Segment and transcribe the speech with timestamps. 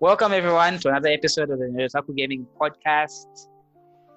[0.00, 3.26] Welcome everyone to another episode of the Nyotaku Gaming Podcast.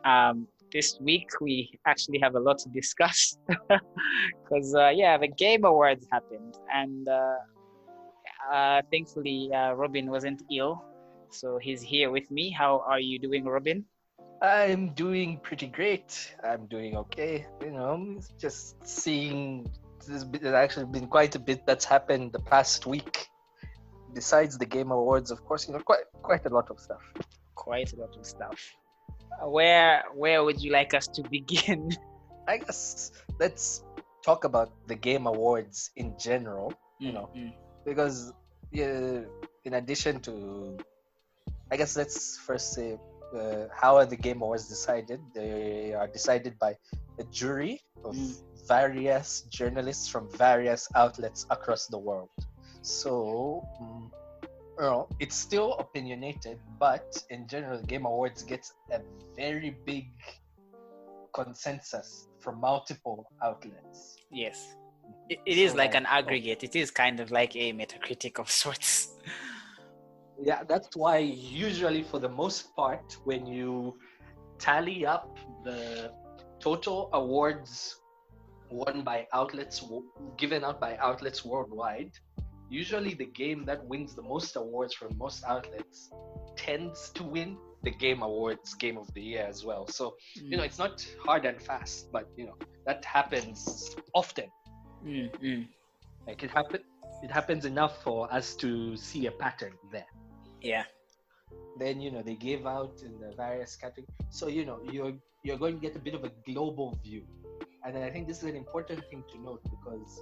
[0.04, 5.66] Um, this week we actually have a lot to discuss because uh, yeah, the Game
[5.66, 7.35] Awards happened, and uh,
[8.52, 10.84] uh, thankfully uh, Robin wasn't ill,
[11.30, 12.50] so he's here with me.
[12.50, 13.86] How are you doing, Robin?
[14.41, 16.36] I'm doing pretty great.
[16.44, 17.46] I'm doing okay.
[17.62, 19.70] You know, just seeing.
[20.07, 20.23] There's
[20.54, 23.27] actually been quite a bit that's happened the past week.
[24.18, 27.04] Besides the Game Awards, of course, you know, quite quite a lot of stuff.
[27.54, 28.58] Quite a lot of stuff.
[29.38, 31.82] Uh, where where would you like us to begin?
[32.53, 33.11] I guess
[33.44, 33.84] let's
[34.25, 36.73] talk about the Game Awards in general.
[37.05, 37.53] You know, Mm,
[37.85, 38.34] because
[38.72, 39.22] yeah,
[39.67, 40.34] in addition to,
[41.72, 42.97] I guess let's first say
[43.38, 45.20] uh, how are the Game Awards decided?
[45.38, 46.72] They are decided by
[47.22, 48.34] a jury of Mm.
[48.67, 52.30] various journalists from various outlets across the world.
[52.87, 54.09] So, mm,
[54.43, 59.01] you know, it's still opinionated, but in general, the Game Awards gets a
[59.35, 60.07] very big
[61.33, 64.16] consensus from multiple outlets.
[64.31, 64.75] yes,
[65.29, 66.63] it, it is So, like like, an aggregate.
[66.63, 69.09] It is kind of like a Metacritic of sorts.
[70.39, 73.97] Yeah, that's why usually for the most part, when you
[74.59, 76.11] tally up the
[76.59, 77.99] total awards
[78.69, 79.83] won by outlets,
[80.38, 82.11] given out by outlets worldwide,
[82.69, 86.11] usually the game that wins the most awards from most outlets
[86.55, 89.87] tends to win the game awards game of the year as well.
[89.87, 94.45] So, you know, it's not hard and fast, but you know, that happens often.
[95.05, 95.67] Mm, mm.
[96.27, 96.81] Like it happen
[97.23, 100.05] it happens enough for us to see a pattern there.
[100.61, 100.83] yeah.
[101.79, 105.57] then you know they gave out in the various categories so you know you're you're
[105.57, 107.23] going to get a bit of a global view
[107.85, 110.21] and i think this is an important thing to note because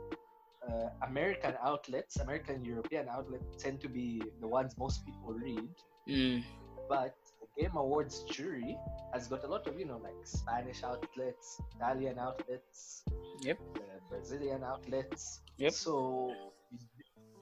[0.70, 5.70] uh, american outlets american european outlets tend to be the ones most people read
[6.08, 6.44] Mm,
[6.88, 8.78] but the game awards jury
[9.14, 13.04] has got a lot of you know like spanish outlets italian outlets
[13.42, 13.58] Yep.
[13.78, 15.72] uh, brazilian outlets Yep.
[15.74, 16.32] so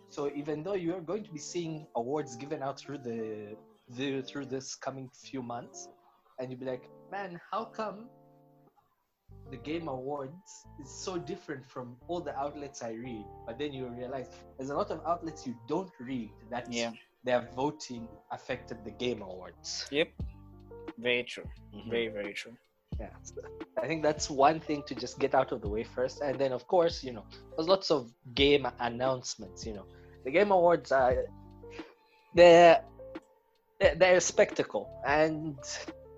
[0.10, 3.56] so even though you're going to be seeing awards given out through the,
[3.98, 5.90] the through this coming few months
[6.40, 8.08] and you'll be like man how come
[9.54, 10.50] the game awards
[10.82, 14.28] is so different from all the outlets i read but then you realize
[14.58, 16.92] there's a lot of outlets you don't read that Yeah.
[17.28, 18.04] their voting
[18.38, 20.10] affected the game awards Yep.
[20.98, 21.48] Very true.
[21.76, 21.90] Mm-hmm.
[21.96, 22.56] Very very true.
[23.02, 23.42] yeah so
[23.84, 26.52] i think that's one thing to just get out of the way first and then
[26.60, 27.26] of course you know
[27.56, 28.02] there's lots of
[28.44, 29.86] game announcements you know
[30.26, 31.14] the game awards are
[32.38, 32.82] they're,
[34.00, 34.86] they're a spectacle
[35.20, 35.58] and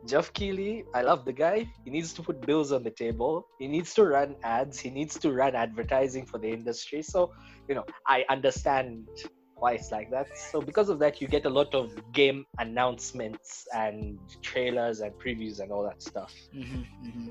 [0.06, 1.68] Geoff Keighley, I love the guy.
[1.84, 3.48] He needs to put bills on the table.
[3.60, 4.80] He needs to run ads.
[4.80, 7.02] He needs to run advertising for the industry.
[7.02, 7.32] So,
[7.68, 9.08] you know, I understand
[9.56, 10.28] why it's like that.
[10.52, 15.60] So, because of that, you get a lot of game announcements and trailers and previews
[15.60, 16.34] and all that stuff.
[16.54, 17.30] hmm hmm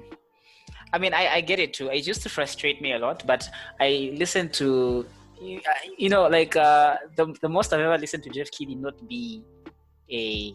[0.93, 1.89] I mean, I, I get it too.
[1.89, 3.49] It used to frustrate me a lot, but
[3.81, 5.05] I listen to,
[5.41, 5.61] you
[5.99, 9.43] you know, like uh, the, the most I've ever listened to Geoff Keighley not be
[10.11, 10.55] a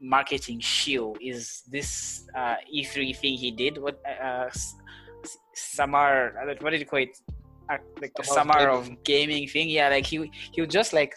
[0.00, 3.78] marketing shield is this uh, E3 thing he did.
[3.78, 4.74] What uh, s-
[5.24, 6.34] s- summer?
[6.40, 7.16] uh, What did you call it?
[7.70, 9.68] Uh, like the Summer summer of of gaming thing.
[9.68, 11.14] Yeah, like he he would just like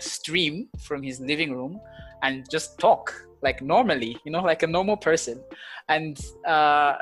[0.00, 1.78] stream from his living room
[2.22, 3.12] and just talk
[3.42, 5.42] like normally, you know, like a normal person.
[5.88, 6.94] And uh,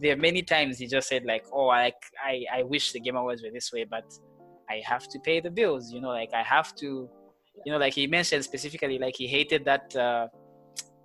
[0.00, 1.92] there are many times he just said like, "Oh, I
[2.24, 4.04] I I wish the Game Awards were this way, but
[4.70, 7.08] I have to pay the bills." You know, like I have to,
[7.64, 10.28] you know, like he mentioned specifically, like he hated that uh,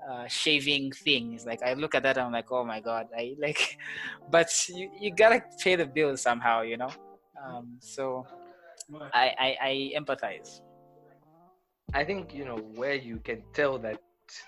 [0.09, 1.33] uh, shaving thing.
[1.33, 3.77] It's like I look at that, I'm like, "Oh my god!" I like,
[4.29, 6.91] but you you gotta pay the bill somehow, you know.
[7.43, 8.25] Um, so
[9.13, 10.61] I, I I empathize.
[11.93, 13.99] I think you know where you can tell that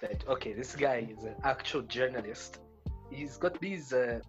[0.02, 2.60] that okay, this guy is an actual journalist.
[3.12, 4.20] He's got these uh,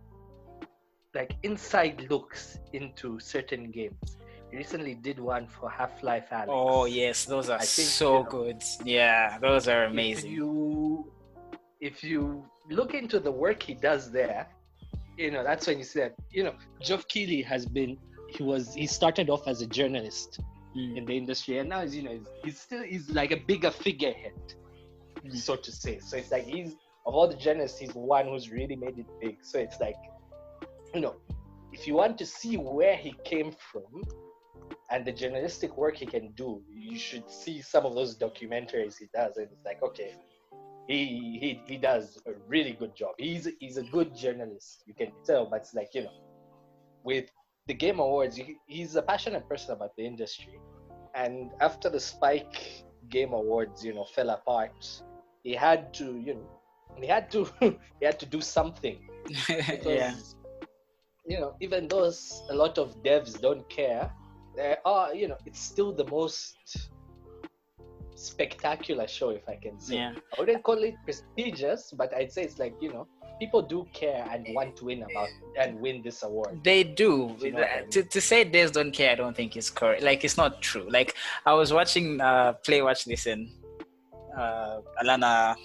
[1.15, 4.17] like inside looks into certain games.
[4.57, 6.47] Recently did one for Half Life Alyx.
[6.49, 8.63] Oh yes, those are think, so you know, good.
[8.85, 10.31] Yeah, those are amazing.
[10.31, 11.13] If you
[11.81, 14.47] if you look into the work he does there,
[15.19, 17.97] you know that's when you see that you know Geoff Keighley has been
[18.29, 20.41] he was he started off as a journalist
[20.77, 20.97] Mm.
[20.99, 23.71] in the industry and now he's you know he's, he's still he's like a bigger
[23.71, 24.33] figurehead
[25.25, 25.37] Mm.
[25.37, 26.71] so to say so it's like he's
[27.07, 29.95] of all the journalists he's one who's really made it big so it's like
[30.93, 31.15] you know
[31.73, 34.03] if you want to see where he came from
[34.95, 39.09] and the journalistic work he can do you should see some of those documentaries he
[39.15, 40.13] does and it's like okay
[40.89, 41.01] he
[41.43, 45.47] he, he does a really good job he's he's a good journalist you can tell
[45.51, 46.19] but it's like you know
[47.03, 47.27] with
[47.67, 50.59] the game awards he, he's a passionate person about the industry
[51.15, 55.03] and after the spike Game Awards, you know, fell apart,
[55.43, 56.49] he had to, you know,
[57.01, 57.49] he had to
[58.01, 58.99] he had to do something.
[59.49, 60.15] Because, yeah.
[61.27, 62.13] You know, even though
[62.51, 64.13] a lot of devs don't care,
[64.57, 66.91] there are, you know, it's still the most
[68.15, 69.97] spectacular show, if I can say.
[69.97, 70.15] Yeah.
[70.37, 73.07] I wouldn't call it prestigious, but I'd say it's like, you know,
[73.39, 75.29] people do care and want to win about
[75.59, 76.61] and win this award.
[76.63, 77.35] They do.
[77.41, 77.91] You know I mean?
[77.91, 80.03] to, to say devs don't care, I don't think is correct.
[80.03, 80.89] Like it's not true.
[80.89, 81.15] Like
[81.45, 83.51] I was watching uh Play Watch Listen,
[84.37, 85.57] uh Alana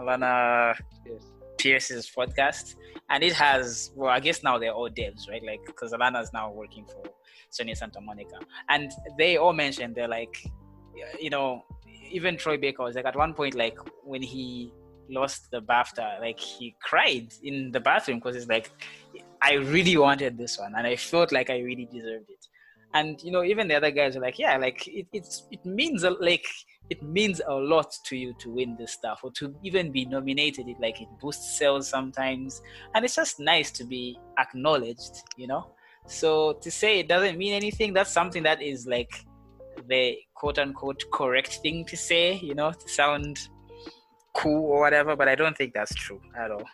[0.00, 0.74] Alana
[1.06, 1.30] Yes.
[1.58, 2.76] Pierce's podcast,
[3.10, 5.42] and it has well, I guess now they're all devs, right?
[5.44, 7.02] Like because Alana's now working for
[7.58, 10.44] Sony Santa Monica, and they all mentioned they're like,
[11.20, 11.64] you know,
[12.10, 14.72] even Troy Baker was like at one point like when he
[15.10, 18.70] lost the BAFTA, like he cried in the bathroom because it's like
[19.42, 22.46] I really wanted this one, and I felt like I really deserved it.
[22.94, 26.04] And you know, even the other guys are like, yeah, like it, it's it means
[26.04, 26.46] like
[26.90, 30.68] it means a lot to you to win this stuff or to even be nominated.
[30.68, 32.62] It like it boosts sales sometimes,
[32.94, 35.73] and it's just nice to be acknowledged, you know.
[36.06, 39.24] So to say it doesn't mean anything, that's something that is like
[39.88, 43.48] the quote unquote correct thing to say, you know, to sound
[44.34, 45.16] cool or whatever.
[45.16, 46.64] But I don't think that's true at all.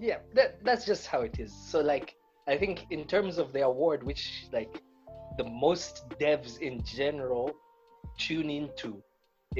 [0.00, 2.08] yeah that, that's just how it is so like
[2.52, 4.22] i think in terms of the award which
[4.52, 4.82] like
[5.38, 7.46] the most devs in general
[8.18, 8.90] tune into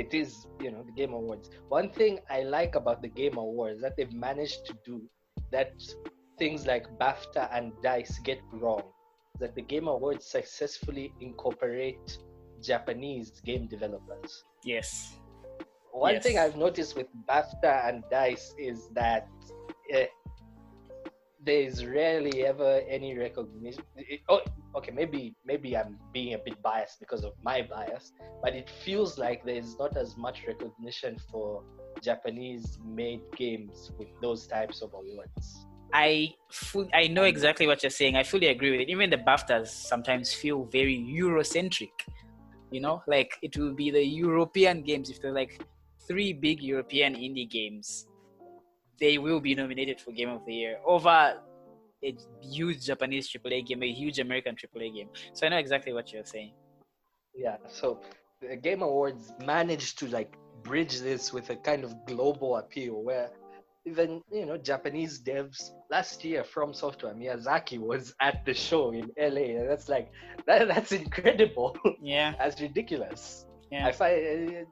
[0.03, 3.81] it is you know the game awards one thing i like about the game awards
[3.85, 4.97] that they've managed to do
[5.55, 5.73] that
[6.41, 8.83] things like bafta and dice get wrong
[9.41, 12.19] that the game awards successfully incorporate
[12.61, 15.17] japanese game developers Yes.
[15.93, 19.29] one thing I've noticed with BAFTA and DICE is that
[19.95, 20.05] uh,
[21.45, 23.85] there is rarely ever any recognition.
[23.97, 24.41] It- oh,
[24.77, 29.19] okay, maybe maybe I'm being a bit biased because of my bias, but it feels
[29.19, 31.63] like there is not as much recognition for
[32.03, 35.67] Japanese-made games with those types of awards.
[35.95, 36.35] I
[36.93, 38.17] I know exactly what you're saying.
[38.17, 38.89] I fully agree with it.
[38.91, 41.93] Even the BAFTAs sometimes feel very Eurocentric.
[42.73, 45.09] You know, like it will be the European games.
[45.09, 45.65] If there's like
[46.09, 48.09] three big European indie games,
[48.99, 51.41] they will be nominated for Game of the Year over
[52.03, 55.09] a huge Japanese AAA game, a huge American AAA game.
[55.33, 56.53] So I know exactly what you're saying.
[57.37, 58.01] Yeah, so
[58.41, 63.31] the Game Awards managed to like bridge this with a kind of global appeal where
[63.87, 69.11] even you know Japanese devs last year from Software Miyazaki was at the show in
[69.19, 70.11] LA and that's like
[70.47, 71.77] that, that's incredible.
[72.03, 73.47] Yeah, that's ridiculous.
[73.71, 73.87] Yeah.
[73.87, 74.65] I find uh,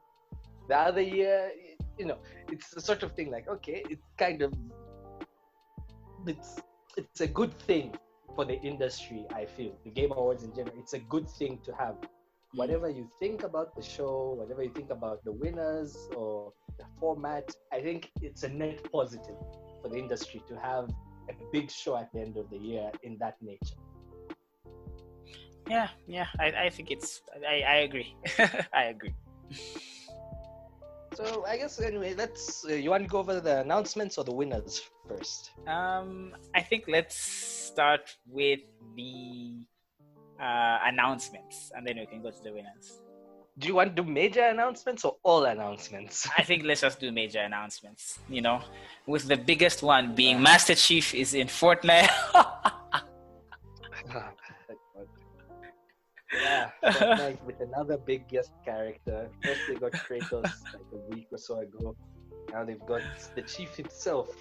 [0.68, 1.50] the other year
[1.98, 2.18] you know
[2.50, 4.52] it's the sort of thing like okay it's kind of
[6.26, 6.60] it's
[6.96, 7.94] it's a good thing
[8.34, 9.76] for the industry I feel.
[9.84, 11.96] The Game Awards in general it's a good thing to have.
[12.54, 16.52] Whatever you think about the show, whatever you think about the winners or
[16.98, 19.36] format, I think it's a net positive
[19.80, 20.88] for the industry to have
[21.28, 23.80] a big show at the end of the year in that nature.
[25.68, 26.26] yeah, yeah.
[26.38, 27.22] I, I think it's.
[27.48, 28.16] I, I agree.
[28.72, 29.14] I agree.
[31.14, 32.64] So I guess anyway, let's.
[32.64, 35.50] Uh, you want to go over the announcements or the winners first?
[35.66, 38.60] Um, I think let's start with
[38.96, 39.66] the
[40.40, 43.02] uh, announcements, and then we can go to the winners.
[43.58, 46.26] Do you want to do major announcements or all announcements?
[46.38, 48.18] I think let's just do major announcements.
[48.28, 48.62] You know,
[49.06, 52.08] with the biggest one being Master Chief is in Fortnite.
[56.34, 59.28] yeah, Fortnite with another big guest character.
[59.44, 61.94] First they got Kratos like a week or so ago.
[62.50, 63.02] Now they've got
[63.34, 64.34] the chief himself.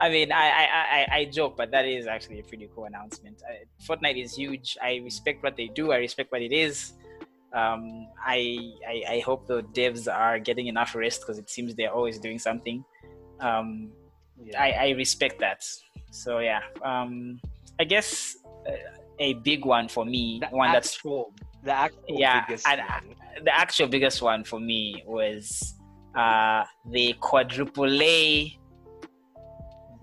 [0.00, 3.42] I mean, I, I, I, I joke, but that is actually a pretty cool announcement.
[3.48, 4.76] I, Fortnite is huge.
[4.82, 5.92] I respect what they do.
[5.92, 6.94] I respect what it is.
[7.54, 11.92] Um, I, I, I hope the devs are getting enough rest because it seems they're
[11.92, 12.84] always doing something.
[13.40, 13.92] Um,
[14.42, 14.60] Yeah.
[14.60, 15.62] I, I respect that.
[16.10, 17.40] So yeah, um,
[17.78, 18.36] I guess
[18.68, 18.72] uh,
[19.18, 21.32] a big one for me, the one that's actual,
[21.62, 23.16] the actual Yeah, biggest and- one.
[23.44, 25.74] the actual biggest one for me was
[26.16, 28.58] uh, the quadruple A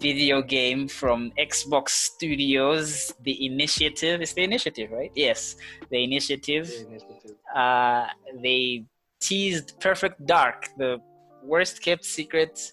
[0.01, 4.21] video game from Xbox Studios, The Initiative.
[4.21, 5.11] It's the Initiative, right?
[5.15, 5.55] Yes,
[5.89, 6.67] The Initiative.
[6.67, 7.35] The initiative.
[7.55, 8.07] Uh,
[8.41, 8.85] they
[9.19, 10.99] teased Perfect Dark, the
[11.43, 12.71] worst kept secret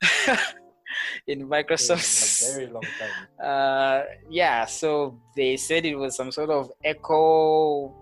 [1.26, 3.16] in a very long time.
[3.50, 7.94] uh yeah so they said it was some sort of echo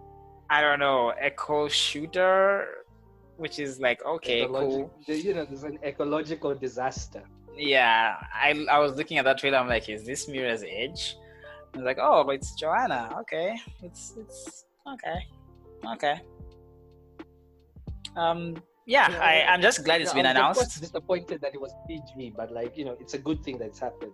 [0.49, 2.67] i don't know echo shooter
[3.37, 7.23] which is like okay Ecologi- cool You know, there's an ecological disaster.
[7.57, 11.17] Yeah i i was looking at that trailer i'm like is this mirror's edge
[11.75, 15.19] i was like oh but it's joanna okay it's it's okay
[15.95, 16.21] okay
[18.17, 20.81] Um, yeah, Yeah, I I'm just glad it's been I was, of announced.
[20.81, 24.13] disappointed that it was PG, but like you know, it's a good thing that's happened.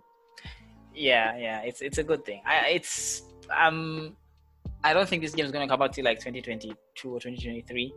[0.93, 2.41] Yeah, yeah, it's it's a good thing.
[2.45, 3.23] I it's
[3.55, 4.17] um
[4.83, 7.93] I don't think this game is gonna come out till like 2022 or 2023.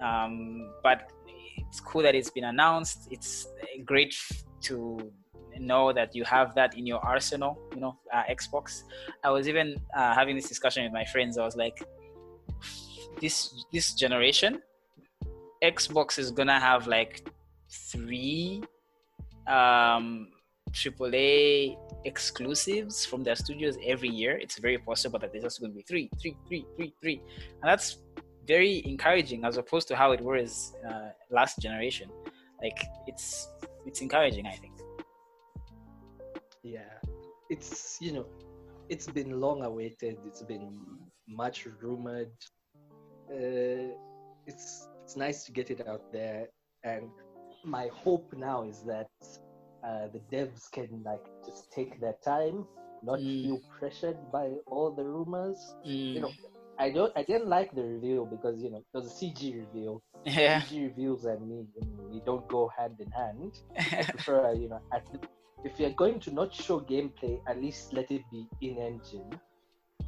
[0.00, 1.10] Um, but
[1.56, 3.08] it's cool that it's been announced.
[3.10, 4.14] It's a great
[4.62, 5.12] to
[5.58, 7.58] know that you have that in your arsenal.
[7.74, 8.82] You know, uh, Xbox.
[9.24, 11.38] I was even uh, having this discussion with my friends.
[11.38, 11.82] I was like,
[13.20, 14.62] this this generation,
[15.62, 17.28] Xbox is gonna have like
[17.68, 18.62] three
[19.46, 20.28] um
[20.72, 24.38] AAA exclusives from their studios every year.
[24.38, 27.22] It's very possible that there's just going to be three, three, three, three, three,
[27.60, 27.98] and that's
[28.46, 32.08] very encouraging as opposed to how it was uh, last generation.
[32.62, 33.48] Like it's
[33.90, 34.74] it's encouraging, I think.
[36.62, 36.98] Yeah,
[37.50, 38.26] it's you know,
[38.88, 40.18] it's been long awaited.
[40.26, 40.70] It's been
[41.28, 42.32] much rumored.
[43.30, 43.94] Uh,
[44.46, 46.48] it's it's nice to get it out there,
[46.84, 47.10] and
[47.64, 49.10] my hope now is that
[49.86, 52.66] uh, the devs can like just take their time,
[53.02, 53.42] not Mm.
[53.42, 55.74] feel pressured by all the rumors.
[55.86, 56.32] Mm, You know,
[56.80, 60.02] I don't, I didn't like the reveal because you know it was a CG reveal.
[60.24, 63.52] yeah, CG reveals and me, you we don't go hand in hand.
[63.96, 65.04] I prefer, you know, at,
[65.64, 69.30] if you're going to not show gameplay, at least let it be in engine.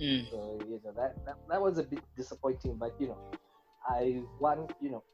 [0.00, 3.18] Mm, So you know that, that that was a bit disappointing, but you know,
[3.88, 5.04] I want you know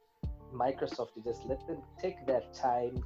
[0.54, 3.02] Microsoft to just let them take their time.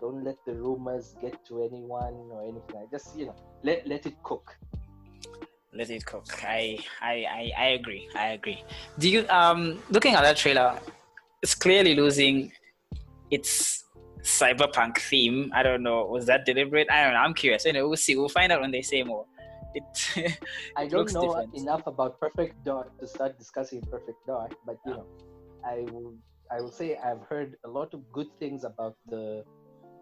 [0.00, 2.74] Don't let the rumors get to anyone or anything.
[2.74, 4.56] like Just you know, let let it cook.
[5.72, 6.26] Let it cook.
[6.42, 8.08] I, I I I agree.
[8.14, 8.62] I agree.
[8.98, 10.78] Do you um looking at that trailer?
[11.42, 12.52] It's clearly losing
[13.30, 13.84] its
[14.22, 15.50] cyberpunk theme.
[15.54, 16.04] I don't know.
[16.06, 16.88] Was that deliberate?
[16.90, 17.20] I don't know.
[17.20, 17.66] I'm curious.
[17.66, 18.16] Anyway, we'll see.
[18.16, 19.26] We'll find out when they say more.
[19.74, 20.38] It
[20.76, 21.54] I don't know different.
[21.54, 25.06] enough about Perfect Dark to start discussing Perfect Dark, but you know,
[25.64, 26.14] I will
[26.50, 29.44] I will say I've heard a lot of good things about the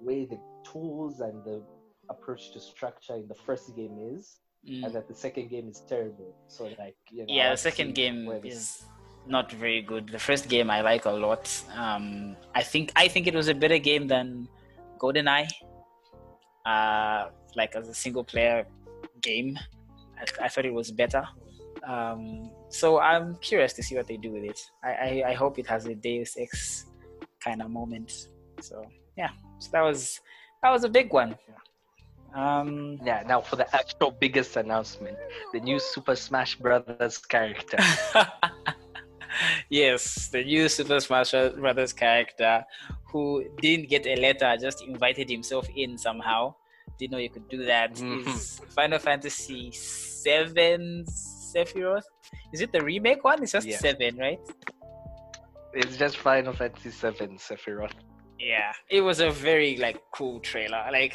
[0.01, 1.63] way the tools and the
[2.09, 4.85] approach to structure in the first game is, Mm.
[4.85, 6.35] and that the second game is terrible.
[6.49, 8.85] So like you know, yeah, the second game is
[9.27, 10.09] not very good.
[10.09, 11.49] The first game I like a lot.
[11.75, 14.49] Um, I think I think it was a better game than
[14.99, 15.49] GoldenEye.
[16.67, 18.67] Uh, like as a single player
[19.23, 19.59] game,
[20.19, 21.25] I, I thought it was better.
[21.87, 24.61] Um, so I'm curious to see what they do with it.
[24.83, 26.87] I, I, I hope it has a Deus Ex
[27.41, 28.29] kind of moment.
[28.61, 28.85] So
[29.17, 30.21] yeah, so that was
[30.63, 31.37] that was a big one.
[32.35, 35.17] Um, Yeah, now for the actual biggest announcement,
[35.53, 37.79] the new Super Smash Brothers character.
[39.71, 42.65] yes, the new Super Smash Brothers character
[43.11, 46.55] who didn't get a letter, just invited himself in somehow.
[46.99, 47.95] Didn't know you could do that.
[47.95, 48.27] Mhm.
[48.27, 52.05] Is Final Fantasy Seven Sephiroth?
[52.53, 53.43] Is it the remake one?
[53.43, 53.79] It's just Yeah.
[53.79, 54.41] seven, right?
[55.75, 57.93] it's just Final Fantasy Seven Sephiroth.
[58.39, 60.85] Yeah, it was a very like cool trailer.
[60.91, 61.15] Like,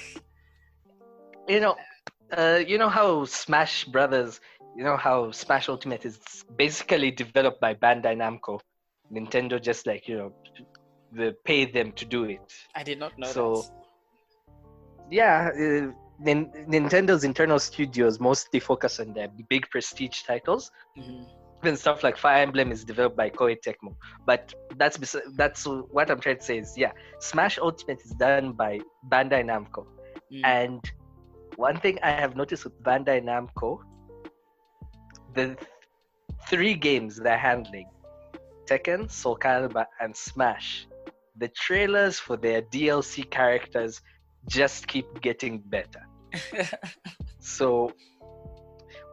[1.47, 1.75] you know,
[2.31, 4.39] uh, you know how Smash Brothers,
[4.75, 6.19] you know how Smash Ultimate is
[6.57, 8.59] basically developed by Bandai Namco.
[9.11, 10.33] Nintendo just like you know,
[11.11, 12.41] they pay them to do it.
[12.75, 13.65] I did not know So-
[15.11, 20.71] Yeah, uh, Nin- Nintendo's internal studios mostly focus on their big prestige titles.
[20.95, 21.03] that.
[21.05, 21.27] Mhm.
[21.63, 23.95] Even stuff like Fire Emblem is developed by Koei Tecmo.
[24.25, 28.53] But that's bes- that's what I'm trying to say is yeah, Smash Ultimate is done
[28.53, 29.85] by Bandai Namco.
[30.31, 30.41] Mm.
[30.43, 30.91] And
[31.55, 33.79] one thing I have noticed with Bandai Namco,
[35.33, 35.57] the
[36.49, 37.89] three games they're handling,
[38.65, 40.87] Tekken, Soul Calibur, and Smash,
[41.37, 44.01] the trailers for their DLC characters
[44.47, 46.01] just keep getting better.
[47.43, 47.91] So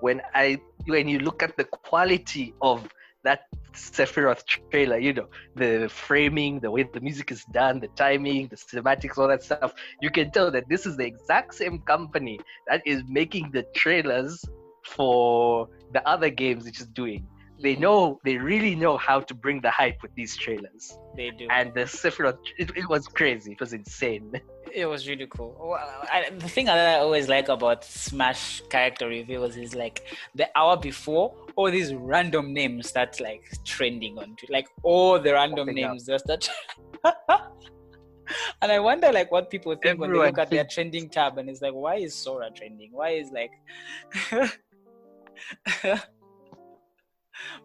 [0.00, 2.88] when I when you look at the quality of
[3.24, 3.42] that
[3.74, 8.56] Sephiroth trailer, you know, the framing, the way the music is done, the timing, the
[8.56, 12.82] cinematics, all that stuff, you can tell that this is the exact same company that
[12.86, 14.44] is making the trailers
[14.84, 17.26] for the other games which is doing.
[17.62, 20.96] They know, they really know how to bring the hype with these trailers.
[21.14, 21.46] they do.
[21.50, 23.52] And the Sephiroth, it, it was crazy.
[23.52, 24.32] It was insane.
[24.74, 25.56] It was really cool.
[25.58, 25.78] Well,
[26.12, 30.02] I, the thing that I always like about Smash character reveals is like
[30.34, 34.52] the hour before, all these random names start like trending on Twitter.
[34.52, 35.90] Like all the random Popping up.
[35.92, 36.48] names just start.
[38.62, 41.38] and I wonder like what people think when they Everyone look at their trending tab
[41.38, 42.90] and it's like, why is Sora trending?
[42.92, 43.50] Why is like.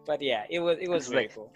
[0.06, 1.52] but yeah, it was it was like- cool.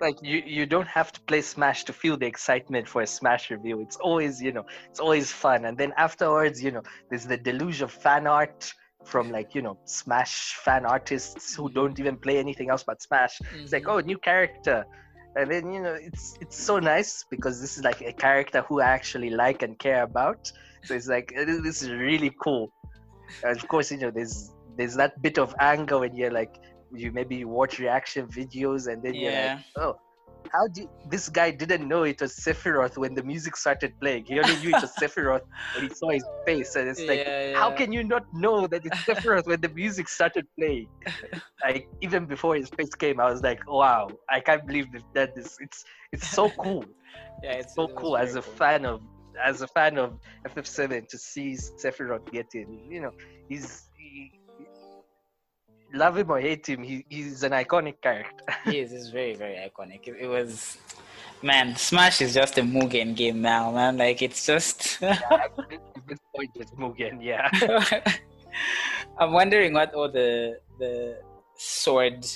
[0.00, 3.50] Like you you don't have to play smash to feel the excitement for a smash
[3.50, 7.36] review it's always you know it's always fun and then afterwards you know there's the
[7.36, 8.72] deluge of fan art
[9.04, 13.40] from like you know smash fan artists who don't even play anything else but smash
[13.62, 13.92] it's like Mhm.
[13.92, 14.84] oh new character
[15.36, 18.80] and then you know it's it's so nice because this is like a character who
[18.80, 20.50] I actually like and care about.
[20.84, 22.72] So it's like this is really cool.
[23.42, 26.54] And of course, you know there's there's that bit of anger when you're like
[26.96, 29.20] you maybe watch reaction videos and then Yeah.
[29.20, 29.94] you're like, oh,
[30.52, 34.24] how do this guy didn't know it was Sephiroth when the music started playing?
[34.26, 35.40] He only knew it was Sephiroth
[35.72, 38.86] when he saw his face, and it's like, Yeah, how can you not know that
[38.86, 40.88] it's Sephiroth when the music started playing?
[41.64, 45.56] like even before his face came, I was like, wow, I can't believe they've this.
[45.60, 46.84] It's it's so cool,
[47.42, 48.54] Yeah, it's so it cool as a cool.
[48.54, 49.00] fan of
[49.42, 53.10] as a fan of FF7 to see Sephiroth getting, you know,
[53.48, 53.88] he's.
[55.94, 58.44] Love him or hate him, he, he's an iconic character.
[58.64, 58.92] He is.
[58.92, 60.06] It's very, very iconic.
[60.08, 60.78] It, it was,
[61.42, 61.76] man.
[61.76, 63.96] Smash is just a Mugen game now, man.
[63.96, 65.02] Like it's just.
[65.02, 65.52] At
[66.06, 67.48] this point, it's Mugen, yeah.
[69.18, 71.18] I'm wondering what all the the
[71.56, 72.26] sword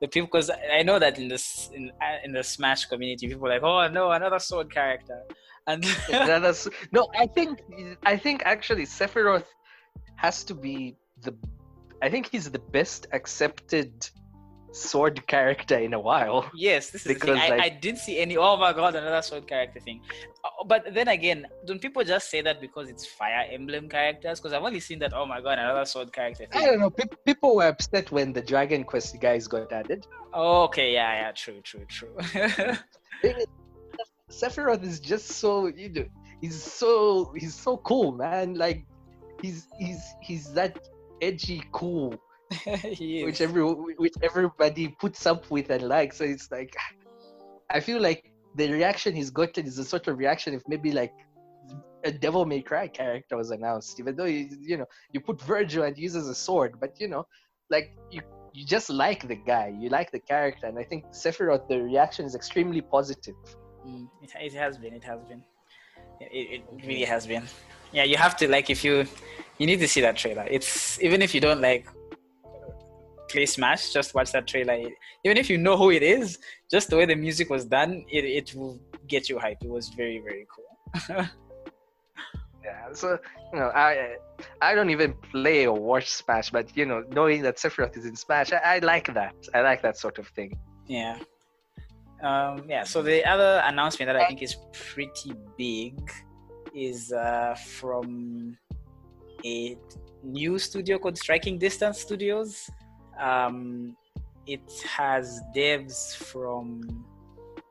[0.00, 3.46] the people because I know that in this in uh, in the Smash community people
[3.46, 5.22] are like oh no another sword character
[5.66, 6.54] and Another
[6.92, 7.62] no, I think
[8.04, 9.46] I think actually Sephiroth
[10.16, 11.34] has to be the.
[12.02, 13.92] I think he's the best accepted
[14.72, 16.50] sword character in a while.
[16.54, 18.94] yes this is the Because, thing I, like- I didn't see any oh my god
[18.94, 20.02] another sword character thing
[20.44, 24.52] Uh, but then again don't people just say that because it's Fire Emblem characters because
[24.52, 26.90] I've only seen that oh my god another sword character I don't know.
[26.90, 30.06] Pe- people were upset when the Dragon Quest guys got added.
[30.34, 32.14] oh, okay yeah yeah true true true
[34.30, 36.04] Sephiroth is just so you know
[36.40, 38.54] he's so he's so cool, man.
[38.54, 38.84] Like
[39.40, 40.76] he's he's he's that
[41.20, 42.14] edgy cool
[42.64, 46.18] which every which everybody puts up with and likes.
[46.18, 46.74] So it's like
[47.70, 51.12] I feel like the reaction he's gotten is the sort of reaction if maybe like
[52.04, 55.86] a Devil May Cry character was announced, even though you you know you put Vergil
[55.86, 57.26] and uses a sword, but you know
[57.68, 61.68] like you you just like the guy, you like the character, and I think Sephiroth
[61.68, 63.34] the reaction is extremely positive.
[63.86, 64.94] Mm, it, it has been.
[64.94, 65.42] It has been.
[66.20, 67.42] It it really has been.
[67.92, 69.06] Yeah, you have to like if you
[69.58, 70.46] you need to see that trailer.
[70.50, 71.86] It's even if you don't like
[73.28, 74.74] play Smash, just watch that trailer.
[75.24, 76.38] Even if you know who it is,
[76.70, 79.62] just the way the music was done, it it will get you hyped.
[79.64, 81.26] It was very very cool.
[82.64, 83.16] Yeah, so
[83.52, 84.16] you know, I
[84.60, 88.16] I don't even play or watch Smash, but you know, knowing that Sephiroth is in
[88.16, 89.36] Smash, I, I like that.
[89.54, 90.58] I like that sort of thing.
[90.88, 91.18] yeah.
[92.22, 92.82] Um, yeah.
[92.82, 96.10] So the other announcement that I think is pretty big
[96.74, 98.56] is uh, from
[99.46, 99.76] a
[100.22, 102.68] new studio called Striking Distance Studios.
[103.18, 103.96] Um,
[104.46, 104.60] it
[104.98, 107.04] has devs from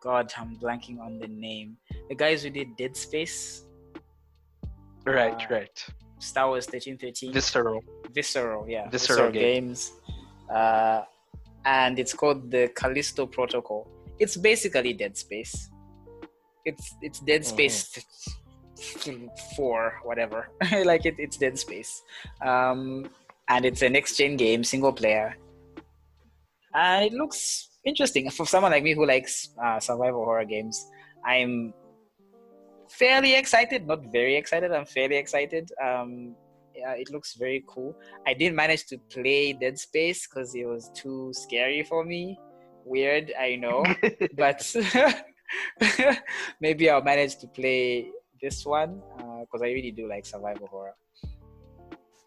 [0.01, 1.77] God, I'm blanking on the name.
[2.09, 3.65] The guys who did Dead Space,
[5.07, 5.77] Right, Uh, right.
[6.17, 7.31] Star Wars 1313.
[7.31, 7.79] Visceral.
[8.11, 8.89] Visceral, yeah.
[8.89, 9.91] Visceral games.
[10.49, 11.01] Uh,
[11.63, 13.87] and it's called the Callisto Protocol.
[14.17, 15.69] It's basically Dead Space.
[16.69, 17.45] It's it's Dead Mhm.
[17.53, 17.83] Space
[19.55, 20.49] four, whatever.
[20.83, 22.03] like it, it's Dead Space.
[22.41, 23.09] Um,
[23.47, 25.35] and it's a next gen game, single player.
[26.73, 30.89] And it looks interesting for someone like me who likes uh, survival horror games.
[31.25, 31.73] I'm
[32.89, 34.71] fairly excited, not very excited.
[34.71, 35.71] I'm fairly excited.
[35.83, 36.35] Um,
[36.75, 37.95] yeah, it looks very cool.
[38.27, 42.37] I didn't manage to play Dead Space because it was too scary for me.
[42.83, 43.83] Weird, I know,
[44.37, 44.75] but
[46.61, 48.11] maybe I'll manage to play
[48.47, 48.91] this one
[49.41, 50.95] because I really do like survival horror.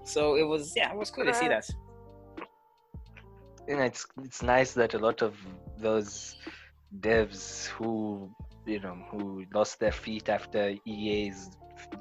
[0.05, 1.67] So it was, yeah, it was cool to see that.
[3.69, 5.33] you know, it's it's nice that a lot of
[5.87, 6.37] those
[7.07, 7.43] devs
[7.77, 7.91] who
[8.75, 9.21] you know who
[9.59, 10.63] lost their feet after
[10.95, 11.39] EA's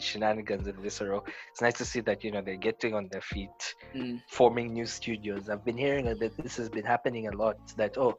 [0.07, 1.21] shenanigans and visceral.
[1.51, 3.59] It's nice to see that you know they're getting on their feet,
[3.95, 4.15] Mm.
[4.39, 5.43] forming new studios.
[5.51, 7.57] I've been hearing that this has been happening a lot.
[7.81, 8.13] That oh,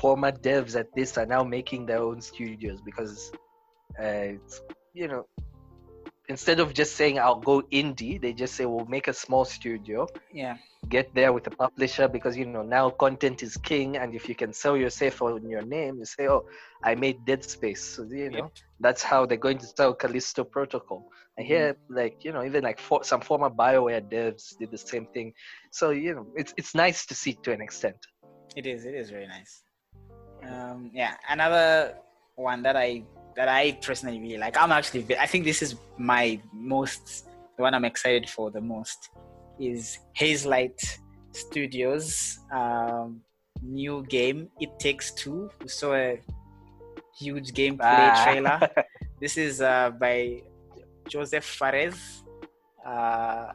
[0.00, 3.14] former devs at this are now making their own studios because
[4.04, 4.56] uh, it's,
[4.94, 5.26] you know
[6.28, 10.06] instead of just saying I'll go indie, they just say we'll make a small studio
[10.32, 10.56] Yeah,
[10.88, 14.34] get there with a publisher because you know now content is king and if you
[14.34, 16.44] can sell yourself on your name you say oh
[16.84, 18.50] i made dead space so you know
[18.82, 21.08] that's how they're going to sell callisto protocol.
[21.38, 25.06] I hear like you know even like for, some former bioware devs did the same
[25.14, 25.32] thing.
[25.70, 27.96] So you know it's it's nice to see to an extent.
[28.54, 28.84] It is.
[28.84, 29.62] It is very nice.
[30.42, 31.94] Um, yeah, another
[32.34, 33.04] one that I
[33.36, 34.56] that I personally really like.
[34.60, 35.04] I'm actually.
[35.18, 39.10] I think this is my most the one I'm excited for the most
[39.60, 40.80] is Hazelight
[41.32, 43.20] Studios um,
[43.62, 44.48] new game.
[44.60, 45.50] It Takes Two.
[45.60, 46.20] We saw a
[47.18, 47.80] huge gameplay
[48.12, 48.22] Ah.
[48.24, 48.58] trailer.
[49.20, 50.42] This is uh, by
[51.08, 52.24] Josef Fares.
[52.84, 53.52] Uh,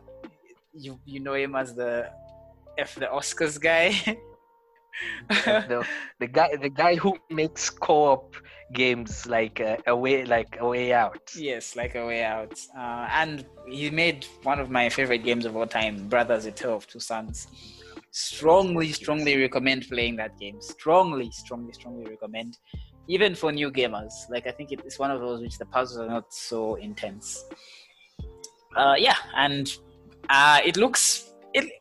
[0.74, 2.10] you you know him as the
[2.78, 3.92] F the Oscars guy.
[5.29, 5.86] the,
[6.19, 8.36] the guy the guy who makes co-op
[8.73, 12.60] games like uh, a way like a way out yes, like a way out.
[12.77, 16.75] Uh, and he made one of my favorite games of all time, Brothers: A Tale
[16.75, 17.47] of Two Sons.
[18.12, 20.60] Strongly, strongly recommend playing that game.
[20.62, 22.57] Strongly, strongly, strongly recommend.
[23.07, 25.99] Even for new gamers, like I think it is one of those which the puzzles
[25.99, 27.45] are not so intense.
[28.75, 29.71] Uh, yeah, and
[30.29, 31.71] uh, it looks it.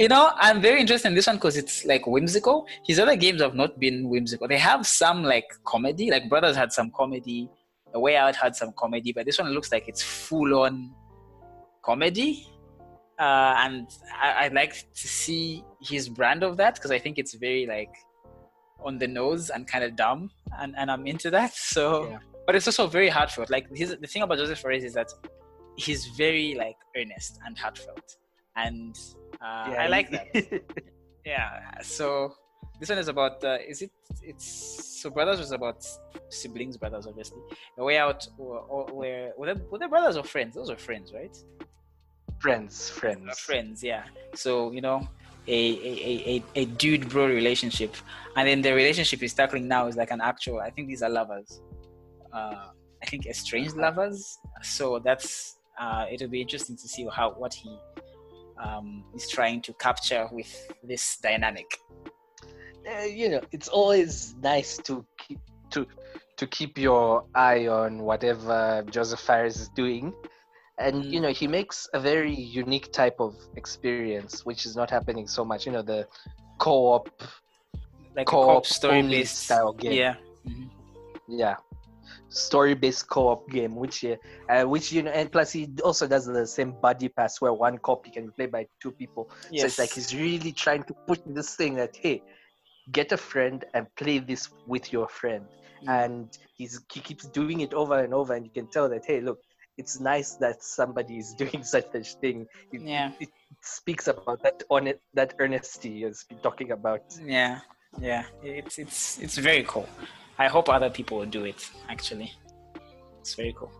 [0.00, 2.66] You know, I'm very interested in this one because it's like whimsical.
[2.86, 4.48] His other games have not been whimsical.
[4.48, 7.50] They have some like comedy, like Brothers had some comedy,
[7.92, 10.90] A Way Out had some comedy, but this one looks like it's full on
[11.84, 12.48] comedy.
[13.18, 17.34] Uh, and I, I'd like to see his brand of that because I think it's
[17.34, 17.94] very like
[18.82, 21.52] on the nose and kind of dumb, and, and I'm into that.
[21.74, 22.18] So, Yeah.
[22.46, 23.50] but it's also very heartfelt.
[23.50, 25.12] Like his, the thing about Josef Fares is that
[25.76, 28.16] he's very like earnest and heartfelt,
[28.56, 28.98] and
[29.42, 30.62] uh, I like that.
[31.24, 31.80] Yeah.
[31.82, 32.34] So
[32.78, 33.90] this one is about uh, is it?
[34.22, 35.86] It's so brothers was about
[36.28, 37.40] siblings, brothers obviously.
[37.76, 40.54] The way out, or, or where were they, were they brothers or friends?
[40.54, 41.36] Those are friends, right?
[42.40, 44.04] friends Uh, friends friends, yeah.
[44.34, 45.06] So you know,
[45.46, 47.94] a a, a, a a dude bro relationship,
[48.36, 50.60] and then the relationship he's tackling now is like an actual.
[50.60, 51.60] I think these are lovers.
[52.32, 52.68] Uh,
[53.02, 54.38] I think estranged lovers.
[54.62, 57.78] So that's uh, it'll be interesting to see how what he
[58.62, 60.50] um, is trying to capture with
[60.82, 61.66] this dynamic.
[62.90, 65.38] uh, you know, it's always nice to keep
[65.70, 65.86] to
[66.36, 70.12] to keep your eye on whatever Josef Fares is doing.
[70.78, 71.22] And you Mm.
[71.22, 75.66] know, he makes a very unique type of experience, which is not happening so much.
[75.66, 76.06] You know, the
[76.58, 77.08] co-op,
[78.16, 79.92] Like Co-op co-op story only based style game.
[79.92, 80.14] Yeah.
[80.46, 80.70] Mhm.
[81.28, 81.56] yeah,
[82.30, 84.16] story-based co-op game, which uh,
[84.48, 87.76] uh, which you know, and plus he also does the same buddy pass where one
[87.78, 89.30] copy can be played by two people.
[89.50, 89.60] Yes.
[89.60, 92.22] So it's like he's really trying to push this thing that hey,
[92.92, 95.44] get a friend and play this with your friend.
[95.84, 96.04] Mm.
[96.04, 99.20] And he's he keeps doing it over and over, and you can tell that hey,
[99.20, 99.40] look,
[99.76, 102.46] it's nice that somebody is doing such a thing.
[102.72, 103.12] It, Yeah.
[103.20, 103.30] it
[103.62, 107.02] speaks about that on it that earnesty been talking about.
[107.22, 107.60] Yeah,
[107.98, 109.88] yeah, it's it's it's very cool.
[110.40, 111.60] I hope other people will do it.
[111.94, 112.32] Actually,
[113.20, 113.70] it's very cool.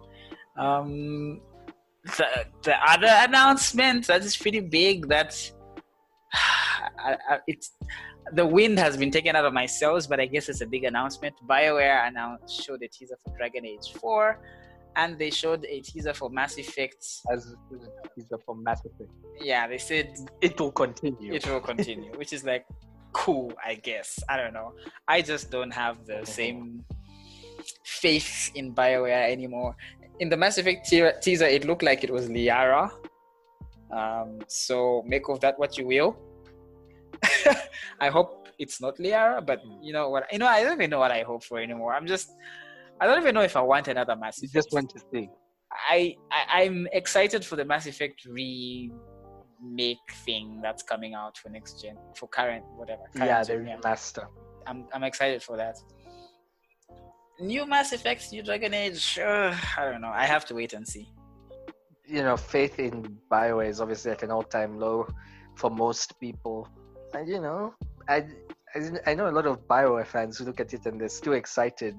[0.65, 1.41] Um,
[2.19, 2.29] the
[2.63, 5.09] the other announcement that is pretty big.
[5.09, 5.31] That
[7.09, 7.69] I, I, it's
[8.33, 10.85] the wind has been taken out of my sails, but I guess it's a big
[10.85, 11.35] announcement.
[11.49, 14.39] Bioware announced showed a teaser for Dragon Age Four,
[14.97, 17.03] and they showed a teaser for Mass Effect.
[17.33, 17.55] As
[18.15, 19.11] he's a Mass Effect.
[19.41, 20.09] Yeah, they said
[20.43, 21.33] It will continue.
[21.33, 22.67] it will continue, which is like
[23.13, 24.19] cool, I guess.
[24.29, 24.75] I don't know.
[25.09, 26.85] I just don't have the same
[27.85, 29.77] faith in BioWare anymore.
[30.19, 32.91] In the Mass Effect te- teaser, it looked like it was Liara.
[33.91, 36.17] Um, so make of that what you will.
[38.01, 40.31] I hope it's not Liara, but you know what?
[40.33, 41.95] You know, I don't even know what I hope for anymore.
[41.95, 42.31] I'm just,
[43.01, 44.55] I don't even know if I want another Mass you Effect.
[44.65, 45.29] just want to see.
[45.89, 48.27] I, I I'm excited for the Mass Effect
[49.63, 53.03] remake thing that's coming out for next gen for current whatever.
[53.15, 53.77] Current Yeah, the gen, yeah.
[53.79, 54.27] remaster.
[54.67, 55.77] I'm I'm excited for that.
[57.41, 59.19] New Mass Effect, new Dragon Age.
[59.19, 60.11] Uh, I don't know.
[60.11, 61.09] I have to wait and see.
[62.07, 65.07] You know, faith in Bioware is obviously at an all-time low
[65.55, 66.69] for most people,
[67.15, 67.75] and you know,
[68.09, 68.27] I
[68.75, 71.33] I, I know a lot of Bioware fans who look at it and they're still
[71.33, 71.97] excited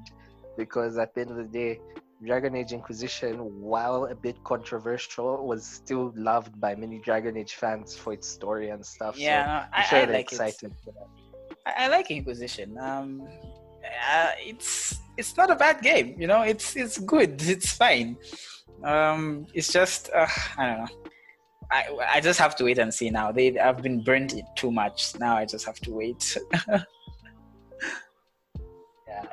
[0.58, 1.80] because at the end of the day,
[2.26, 7.96] Dragon Age Inquisition, while a bit controversial, was still loved by many Dragon Age fans
[7.96, 9.18] for its story and stuff.
[9.18, 10.36] Yeah, so I'm sure I they're like it.
[10.36, 11.08] excited for that.
[11.66, 12.78] I, I like Inquisition.
[12.78, 13.28] Um,
[14.12, 16.16] uh, it's it's not a bad game.
[16.20, 17.42] You know, it's it's good.
[17.42, 18.18] It's fine.
[18.84, 21.10] Um, it's just uh, I don't know.
[21.72, 23.32] I I just have to wait and see now.
[23.32, 25.14] They I've been burnt it too much.
[25.20, 26.38] Now I just have to wait.
[29.08, 29.26] Yeah.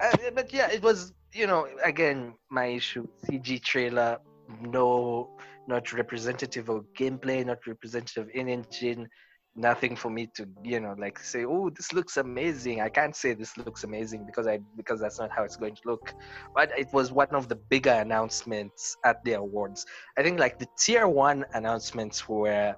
[0.00, 4.18] Uh, but yeah, it was, you know, again, my issue CG trailer,
[4.60, 5.28] no,
[5.66, 9.08] not representative of gameplay, not representative in engine,
[9.56, 12.80] nothing for me to, you know, like say, oh, this looks amazing.
[12.80, 15.82] I can't say this looks amazing because I because that's not how it's going to
[15.86, 16.12] look.
[16.54, 19.84] But it was one of the bigger announcements at the awards.
[20.18, 22.74] I think like the tier one announcements were,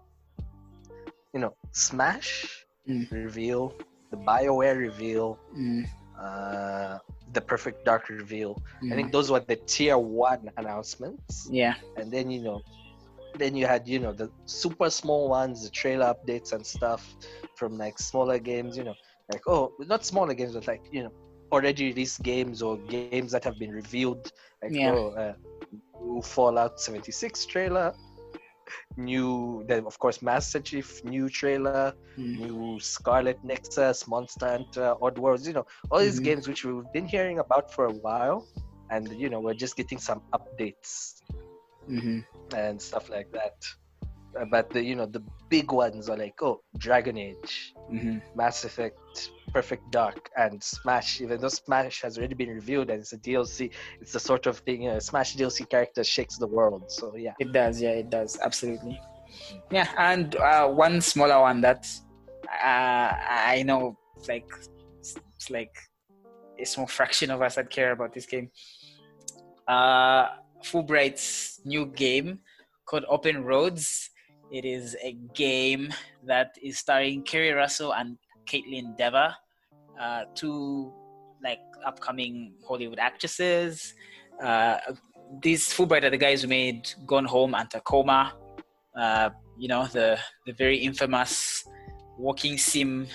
[1.32, 3.06] you know, Smash Mm.
[3.12, 3.74] reveal,
[4.10, 5.84] the BioWare reveal, Mm,
[6.20, 6.98] uh,
[7.32, 8.62] the Perfect Dark reveal.
[8.82, 8.94] I mm.
[8.94, 12.60] think those were the tier one announcements, yeah, and then you know,
[13.38, 17.14] then you had you know the super small ones, the trailer updates and stuff
[17.56, 18.76] from like smaller games.
[18.76, 18.94] You know,
[19.32, 21.12] like oh, not smaller games, but like you know,
[21.52, 24.32] already released games or games that have been revealed.
[24.62, 24.92] Like Yeah.
[24.92, 25.34] oh, uh,
[26.22, 27.94] Fallout 76 trailer.
[28.96, 32.38] New, then of course Master Chief new trailer, Mm.
[32.40, 35.46] new Scarlet Nexus, Monster Hunter, Oddworlds.
[35.46, 36.24] You know, all these Mhm.
[36.24, 38.46] games which we've been hearing about for a while,
[38.90, 41.22] and you know we're just getting some updates
[41.88, 42.24] Mhm.
[42.54, 43.54] and stuff like that.
[44.38, 48.22] Uh, But the you know the big ones are like oh Dragon Age, Mhm.
[48.36, 48.98] Mass Effect,
[49.52, 51.20] Perfect Dark, and Smash.
[51.20, 54.58] Even though Smash has already been revealed and it's a DLC, it's the sort of
[54.58, 54.82] thing.
[54.82, 56.84] You know, Smash DLC character shakes the world.
[56.90, 57.34] So yeah.
[57.40, 59.00] It does, yeah, it does, absolutely.
[59.70, 61.86] Yeah, and uh, one smaller one that
[62.48, 63.12] uh,
[63.54, 63.96] I know,
[64.28, 64.50] like,
[64.98, 65.74] it's like
[66.58, 68.50] a small fraction of us that care about this game.
[69.66, 70.26] Uh,
[70.64, 72.40] Fullbright's new game
[72.86, 74.10] called Open Roads.
[74.50, 75.92] It is a game
[76.24, 79.34] that is starring Keri Russell and Kaitlyn Dever,
[80.00, 80.92] uh, two
[81.42, 83.94] like upcoming Hollywood actresses.
[84.42, 84.78] Uh,
[85.42, 88.32] these Fullbright are the guys who made Gone Home and Tacoma.
[88.98, 91.64] Uh, you know the the very infamous
[92.18, 93.06] walking sim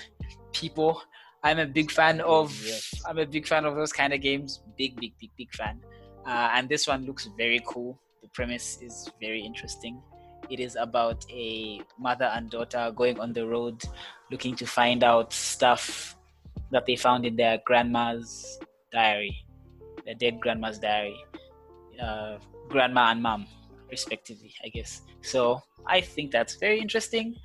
[0.54, 1.02] people.
[1.44, 2.56] I'm a big fan of.
[2.66, 2.94] Yes.
[3.06, 4.62] I'm a big fan of those kind of games.
[4.78, 5.82] Big, big, big, big fan.
[6.26, 8.00] Uh, and this one looks very cool.
[8.24, 10.02] The premise is very interesting.
[10.50, 13.84] It is about a mother and daughter going on the road,
[14.32, 16.16] looking to find out stuff
[16.72, 18.60] that they found in their grandma's
[18.92, 19.46] diary,
[20.06, 21.18] their dead grandma's diary,
[22.02, 22.38] uh,
[22.70, 23.48] grandma and mom,
[23.90, 25.02] respectively, I guess.
[25.22, 27.36] So I think that's very interesting.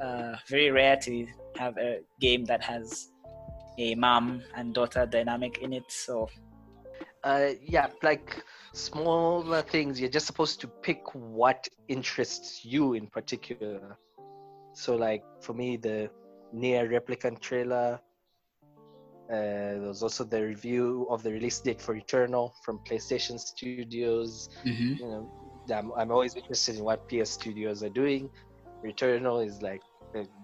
[0.00, 3.10] Uh, very rare to have a game that has
[3.78, 5.84] a mom and daughter dynamic in it.
[5.88, 6.28] So
[7.24, 13.96] uh yeah like smaller things you're just supposed to pick what interests you in particular
[14.72, 16.08] so like for me the
[16.52, 18.00] Nier Replicant trailer
[19.30, 24.48] uh, there was also the review of the release date for Returnal from PlayStation Studios.
[25.00, 25.30] You know,
[25.70, 28.30] I'm, I'm always interested in what PS Studios are doing.
[28.82, 29.82] Returnal is like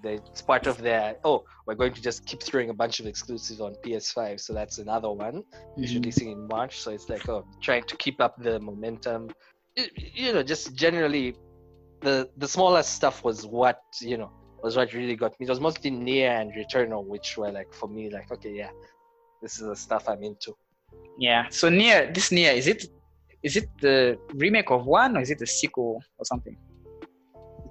[0.02, 3.60] it's part of their oh we're going to just keep throwing a bunch of exclusives
[3.60, 5.42] on PS5, so that's another one
[5.78, 5.94] Mhm.
[5.94, 6.80] releasing in March.
[6.80, 9.30] So it's like oh, trying to keep up the momentum.
[9.76, 11.34] You, you know, just generally,
[12.00, 14.30] the the smaller stuff was what you know
[14.62, 15.46] was what really got me.
[15.46, 18.70] It was mostly Nier and Returnal, which were like for me like okay, yeah,
[19.42, 20.52] this is the stuff I'm into.
[21.18, 21.48] yeah.
[21.50, 22.84] So Nier this Nier is it
[23.42, 26.56] is it the remake of one or is it a sequel or something?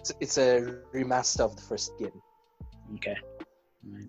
[0.04, 2.12] It's it's a remaster of the first game.
[2.96, 3.16] Okay.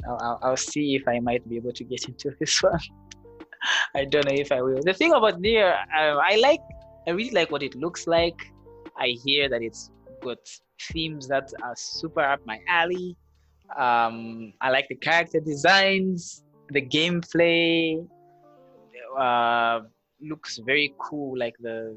[0.09, 2.80] I'll, I'll, I'll see if I might be able to get into this one.
[3.94, 4.83] I don't know if I will.
[4.83, 6.59] The thing about Nier, um, I like,
[7.07, 8.35] I really like what it looks like.
[8.98, 10.38] I hear that it's got
[10.83, 13.16] themes that are super up my alley.
[13.76, 18.04] Um, I like the character designs, the gameplay.
[19.16, 19.83] Uh,
[20.20, 21.96] looks very cool, like the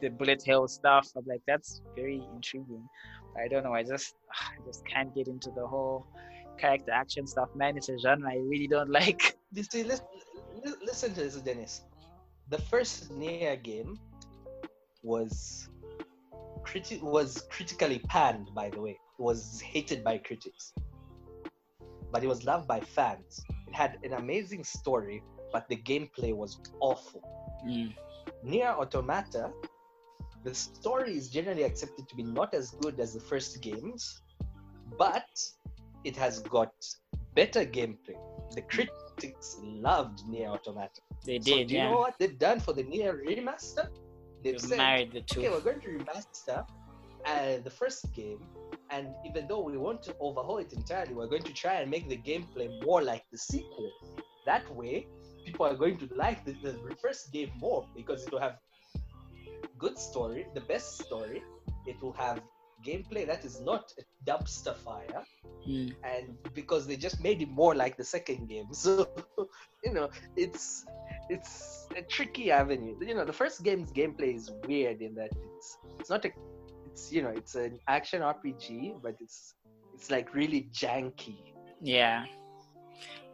[0.00, 1.08] the bullet hell stuff.
[1.16, 2.88] I'm like, that's very intriguing.
[3.36, 3.74] I don't know.
[3.74, 6.06] I just I just can't get into the whole
[6.58, 7.76] character action stuff, man.
[7.76, 9.36] It's a genre I really don't like.
[9.52, 10.06] You see, listen,
[10.84, 11.82] listen to this, Dennis.
[12.48, 13.98] The first Nier game
[15.02, 15.68] was
[16.64, 18.50] criti- was critically panned.
[18.54, 20.72] By the way, it was hated by critics,
[22.12, 23.44] but it was loved by fans.
[23.66, 27.22] It had an amazing story, but the gameplay was awful.
[27.66, 27.94] Mm.
[28.42, 29.50] Nier Automata,
[30.48, 34.22] the story is generally accepted to be not as good as the first games,
[34.98, 35.28] but
[36.04, 36.72] it has got
[37.34, 38.18] better gameplay.
[38.54, 41.00] The critics loved Nier Automata.
[41.26, 41.90] They So did, do you yeah.
[41.90, 43.88] know what they've done for the Near remaster?
[44.42, 45.40] They've They said, married the two.
[45.40, 46.58] okay, we're going to remaster
[47.26, 48.40] uh, the first game,
[48.90, 52.08] and even though we want to overhaul it entirely, we're going to try and make
[52.08, 53.90] the gameplay more like the sequel.
[54.46, 55.06] That way,
[55.44, 58.56] people are going to like the, the first game more because it will have
[59.78, 61.42] good story, the best story.
[61.86, 62.40] It will have
[62.86, 65.22] gameplay that is not a dumpster fire,
[65.68, 65.92] Mm.
[66.04, 68.66] and because they just made it more like the second game.
[68.84, 69.06] So,
[69.84, 70.84] you know, it's
[71.28, 72.94] it's a tricky avenue.
[73.00, 75.68] You know, the first game's gameplay is weird in that it's
[76.00, 76.30] it's not a
[76.86, 79.54] it's you know it's an action RPG, but it's
[79.94, 81.38] it's like really janky.
[81.82, 82.24] Yeah.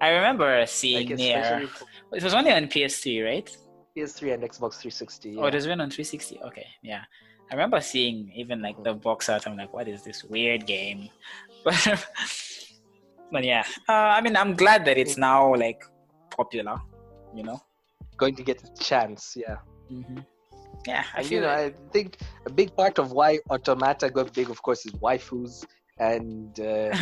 [0.01, 3.57] I remember seeing Like for It was only on PS3, right?
[3.97, 5.37] PS3 and Xbox 360.
[5.39, 6.41] Oh, it was on 360.
[6.47, 7.03] Okay, yeah.
[7.51, 9.47] I remember seeing even like the box art.
[9.47, 11.09] I'm like, what is this weird game?
[11.65, 12.05] But,
[13.33, 15.83] but yeah, uh, I mean, I'm glad that it's now like
[16.31, 16.79] popular.
[17.35, 17.61] You know.
[18.19, 19.35] going to get a chance.
[19.37, 19.57] Yeah.
[19.89, 20.19] hmm
[20.87, 24.11] Yeah, I And, feel you know, like, I think a big part of why Automata
[24.11, 25.65] got big, of course, is waifus
[25.99, 26.93] and uh,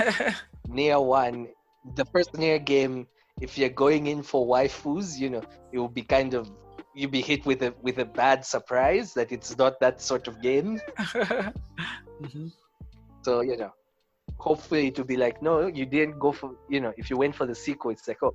[0.68, 1.48] Nier One.
[1.96, 3.06] The first Nier game,
[3.40, 6.48] if you're going in for waifus, you know, it will be kind of
[6.94, 10.40] you'll be hit with a with a bad surprise that it's not that sort of
[10.42, 10.80] game.
[12.22, 12.52] Mhm.
[13.22, 13.72] So you know,
[14.38, 17.46] hopefully to be like, no, you didn't go for you know, if you went for
[17.46, 18.34] the sequel, it's like, oh,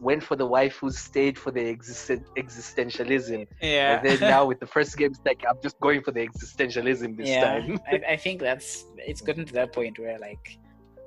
[0.00, 3.46] went for the wife who stayed for the existen- existentialism.
[3.60, 3.96] Yeah.
[3.96, 7.16] And then now with the first game, it's like I'm just going for the existentialism
[7.16, 7.44] this yeah.
[7.44, 7.80] time.
[7.90, 10.58] I, I think that's it's gotten to that point where like,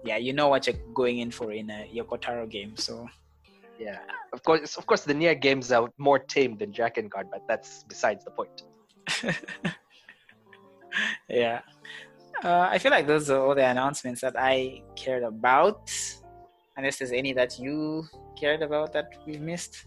[0.04, 2.76] yeah, you know what you're going in for in a Yoko Taro game.
[2.78, 3.08] So
[3.86, 4.00] yeah,
[4.34, 8.22] of course, of course, the Nier games are more tame than Drakengard, but that's besides
[8.26, 8.58] the point.
[11.30, 11.62] yeah.
[12.44, 15.92] Uh, I feel like those are all the announcements that I cared about.
[16.78, 18.06] Unless there's any that you
[18.40, 19.86] cared about that we've missed.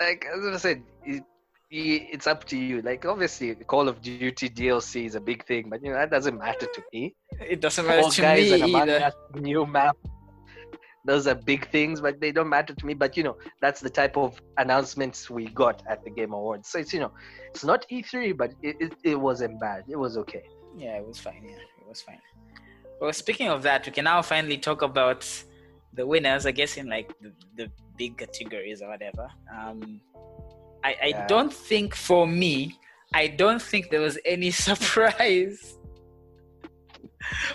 [0.00, 1.22] Like as I said, it,
[1.70, 2.82] it- it's up to you.
[2.82, 6.36] Like obviously, Call of Duty DLC is a big thing, but you know that doesn't
[6.38, 7.14] matter to me.
[7.40, 9.12] It doesn't matter Fall to Guys me either.
[9.36, 9.96] New map.
[11.04, 12.94] Those are big things, but they don't matter to me.
[12.94, 16.68] But you know, that's the type of announcements we got at the Game Awards.
[16.68, 17.12] So it's you know,
[17.54, 19.84] it's not E3, but it, it, it wasn't bad.
[19.88, 20.42] It was okay.
[20.76, 21.42] Yeah, it was fine.
[21.44, 22.20] Yeah, it was fine.
[23.00, 25.28] Well, speaking of that, we can now finally talk about
[25.92, 26.46] the winners.
[26.46, 29.28] I guess in like the, the big categories or whatever.
[29.52, 30.00] Um,
[30.84, 31.26] I I Yeah.
[31.26, 32.78] don't think for me,
[33.12, 35.76] I don't think there was any surprise.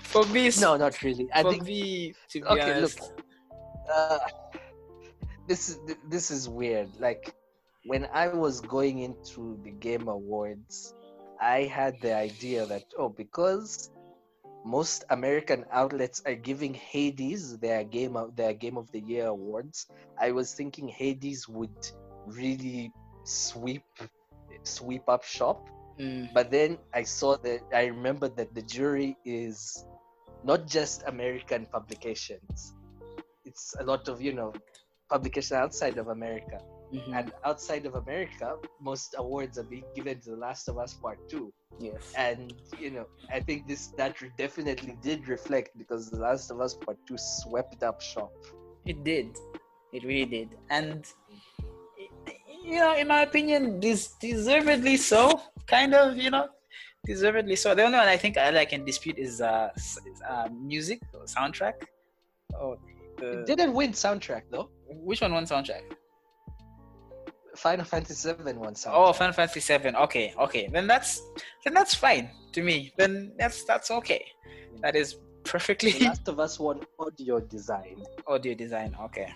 [0.03, 1.27] for me, No, not really.
[1.33, 3.26] I for think me, to be Okay, honest, look.
[3.93, 4.19] Uh,
[5.47, 6.89] this is this is weird.
[6.99, 7.33] Like
[7.85, 10.93] when I was going into the Game Awards,
[11.39, 13.89] I had the idea that oh, because
[14.65, 19.87] most American outlets are giving Hades their game of their Game of the Year awards,
[20.19, 21.75] I was thinking Hades would
[22.25, 22.91] really
[23.23, 23.85] sweep
[24.63, 25.69] sweep up shop.
[25.99, 29.85] Mm, But then I saw that I remembered that the jury is
[30.43, 32.73] not just American publications.
[33.49, 34.49] It's a lot of, you know,
[35.13, 36.57] publication outside of America.
[36.93, 38.47] mhm, And outside of America,
[38.89, 41.53] most awards are being given to The Last of Us Part 2.
[41.87, 43.05] yes, And, you know,
[43.37, 47.79] I think this that definitely did reflect because The Last of Us Part 2 swept
[47.89, 48.31] up shop.
[48.91, 49.27] it did,
[49.95, 50.99] it really did, and
[52.63, 55.21] you know, in my opinion, this deservedly so.
[55.75, 56.45] Kind of, you know,
[57.05, 57.75] deservedly so.
[57.75, 59.99] The only one I think I like can dispute is uh, is,
[60.33, 61.77] uh music or soundtrack.
[62.61, 62.77] Oh,
[63.17, 64.69] the, It didn't win soundtrack though.
[64.89, 65.81] which one won soundtrack?
[67.55, 68.91] Final Fantasy VII won soundtrack.
[68.93, 69.95] Oh, Final Fantasy Seven.
[69.95, 70.67] Okay, okay.
[70.71, 71.21] Then that's
[71.63, 72.93] then that's fine to me.
[72.97, 74.23] Then that's that's okay.
[74.81, 78.03] That is The perfectly Last of Us won audio design.
[78.27, 78.95] audio design.
[79.05, 79.33] Okay.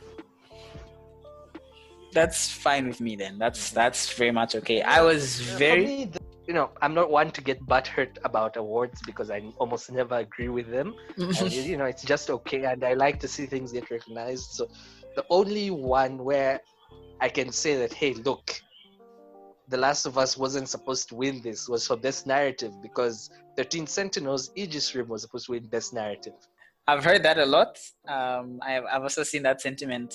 [2.14, 3.38] That's fine with me then.
[3.40, 4.82] That's that's very much okay.
[4.82, 9.30] I was very the- you know, I'm not one to get butthurt about awards because
[9.30, 10.96] I almost never agree with them.
[11.18, 14.52] And, you know, it's just okay, and I like to see things get recognized.
[14.52, 14.68] So,
[15.16, 16.62] the only one where
[17.20, 18.60] I can say that, hey, look,
[19.68, 23.86] The Last of Us wasn't supposed to win this was for best narrative because 13
[23.88, 26.34] Sentinels, Aegis Rim was supposed to win best narrative.
[26.88, 27.78] I've heard that a lot.
[28.08, 30.14] Um, I've, I've also seen that sentiment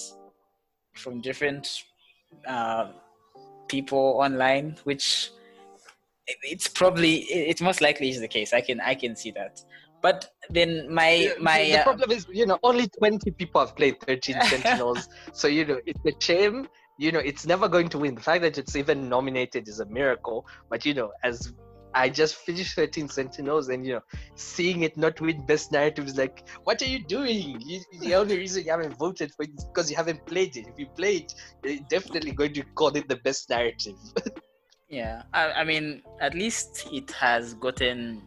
[0.95, 1.69] from different
[2.47, 2.91] uh,
[3.69, 5.31] people online, which
[6.43, 8.53] it's probably it- it's most likely is the case.
[8.53, 9.61] I can I can see that.
[10.03, 14.01] But then my my the uh, problem is, you know, only 20 people have played
[14.01, 15.09] 13 Sentinels.
[15.33, 16.69] so, you know, it's a shame.
[16.99, 18.15] You know, it's never going to win.
[18.15, 20.47] The fact that it's even nominated is a miracle.
[20.71, 21.53] But, you know, as
[21.95, 24.01] I just finished 13 Sentinels and, you know,
[24.35, 27.61] seeing it not win Best Narrative is like, what are you doing?
[27.61, 30.67] You, the only reason you haven't voted for it is because you haven't played it.
[30.69, 31.33] If you played,
[31.65, 33.97] you're definitely going to call it the Best Narrative.
[34.89, 38.23] yeah, I, I mean at least it has gotten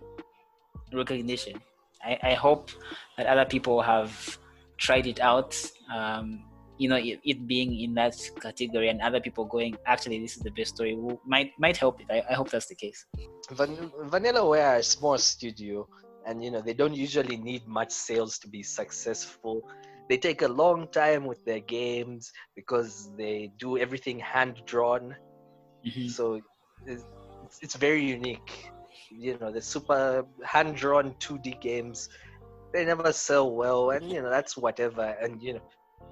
[0.93, 1.62] recognition.
[2.04, 2.72] I, I hope
[3.17, 4.38] that other people have
[4.78, 5.56] tried it out.
[5.93, 6.43] Um,
[6.78, 10.43] you know, it, it being in that category and other people going, actually, this is
[10.43, 10.95] the best story.
[10.95, 12.08] will- Might might help it.
[12.10, 13.06] I, I hope that's the case.
[13.52, 15.88] Van- Vanillaware are a small studio,
[16.26, 19.62] and you know they don't usually need much sales to be successful.
[20.10, 25.15] They take a long time with their games because they do everything hand drawn.
[25.86, 26.10] Mhm.
[26.10, 26.42] So
[26.86, 27.04] it's,
[27.62, 28.72] it's very unique.
[29.12, 32.10] You know, the super hand drawn 2D games,
[32.74, 35.16] they never sell well, and you know that's whatever.
[35.22, 35.62] And you know,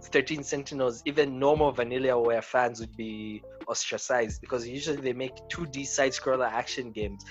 [0.05, 6.11] 13 Sentinels, even normal Vanillaware fans would be ostracized because usually they make 2D side
[6.11, 7.23] scroller action games,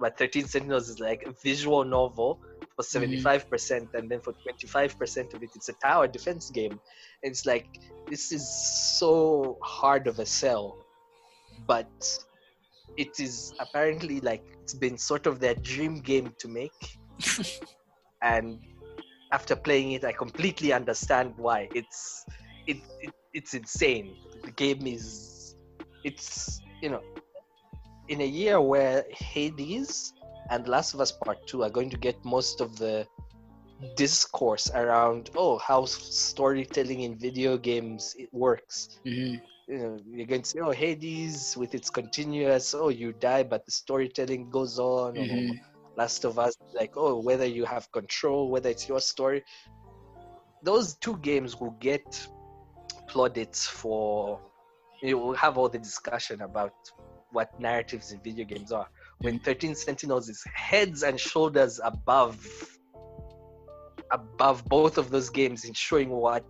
[0.00, 2.40] but 13 Sentinels is like a visual novel
[2.74, 6.78] for 75%, percent and then for 25% of it, it's a tower defense game.
[7.22, 7.66] It's like
[8.08, 8.46] this is
[8.98, 10.85] so hard of a sell,
[11.66, 11.90] but
[12.96, 16.98] it is apparently like it's been sort of their dream game to make.
[18.22, 18.58] and
[19.32, 21.68] after playing it, I completely understand why.
[21.74, 22.24] It's
[22.66, 24.16] it, it it's insane.
[24.44, 25.56] The game is
[26.04, 27.02] it's you know
[28.08, 30.14] in a year where Hades
[30.50, 33.06] and Last of Us Part Two are going to get most of the
[33.94, 39.00] discourse around oh how storytelling in video games it works.
[39.04, 39.44] Mm-hmm.
[39.68, 43.64] You know, you're going to say, oh, Hades with its continuous, oh, you die, but
[43.64, 45.14] the storytelling goes on.
[45.14, 45.50] Mhm.
[45.50, 45.54] Or
[45.96, 49.42] Last of Us, like, oh, whether you have control, whether it's your story.
[50.62, 52.28] Those two games will get
[53.08, 54.40] plaudits for,
[55.02, 56.74] you will have all the discussion about
[57.32, 58.88] what narratives in video games are.
[59.18, 62.36] When 13 Sentinels is heads and shoulders above
[64.12, 66.46] above both of those games in showing what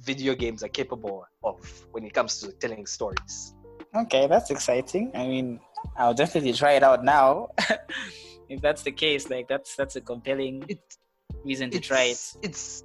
[0.00, 3.54] video games are capable of when it comes to telling stories.
[3.94, 5.10] Okay, that's exciting.
[5.14, 5.60] I mean,
[5.96, 7.50] I'll definitely try it out now.
[8.48, 10.98] if that's the case, like that's that's a compelling It's
[11.44, 12.20] reason to try it.
[12.42, 12.84] it's,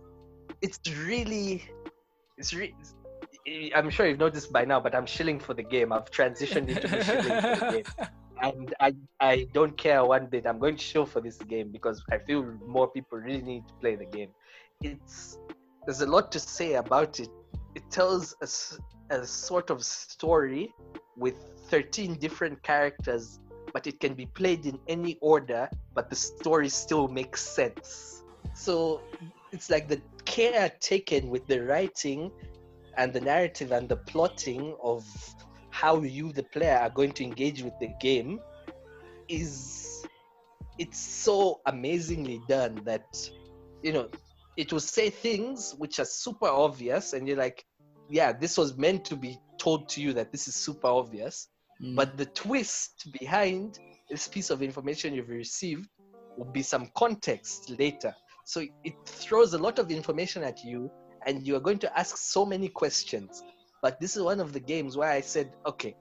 [0.62, 1.64] it's really
[2.38, 2.74] it's re-
[3.48, 5.92] eh, I'm sure you've noticed by now, but I'm shilling for the game.
[5.92, 8.08] I've transitioned into the shilling for the game.
[8.44, 10.48] And I, I don't care one bit.
[10.48, 13.74] I'm going to shill for this game because I feel more people really need to
[13.76, 14.30] play the game.
[14.82, 15.38] It's
[15.86, 17.30] there's a lot to say about it.
[17.76, 20.74] It tells a, a sort of story
[21.18, 21.36] with
[21.70, 23.40] 13 different characters,
[23.74, 28.24] but it can be played in any order, but the story still makes sense.
[28.54, 29.02] So
[29.52, 32.32] it's like the care taken with the writing
[32.98, 35.06] and the narrative and the plotting of
[35.70, 38.40] how you the player are going to engage with the game
[39.30, 40.06] is
[40.78, 43.30] it's so amazingly done that
[43.82, 44.10] you know
[44.58, 47.66] it will say things which are super obvious and you're like
[48.10, 51.48] yeah this was meant to be told to you that this is super obvious
[51.82, 51.96] Mm.
[51.96, 53.80] but the twist behind
[54.10, 55.90] this piece of information you've received
[56.38, 58.14] will be some context later.
[58.46, 60.92] So it throws a lot of information at you,
[61.26, 63.44] and you are going to ask so many questions.
[63.82, 65.96] But this is one of the games where I said, okay,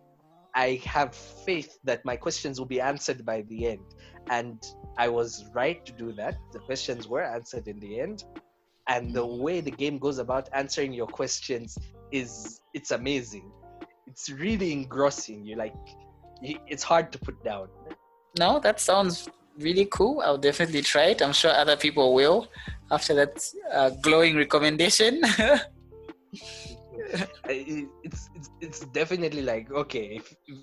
[0.54, 3.84] I have faith that my questions will be answered by the end.
[4.28, 4.62] And
[4.98, 6.36] I was right to do that.
[6.52, 8.24] The questions were answered in the end.
[8.88, 11.78] And the way the game goes about answering your questions
[12.10, 13.50] is it's amazing.
[14.06, 15.44] It's really engrossing.
[15.44, 15.74] You like
[16.42, 17.68] it's hard to put down.
[18.38, 19.28] no, that sounds
[19.58, 20.22] really cool.
[20.24, 21.22] I'll definitely try it.
[21.22, 22.48] I'm sure other people will
[22.90, 25.22] after that uh, glowing recommendation.
[27.48, 30.58] It's it's it's definitely like okay if, if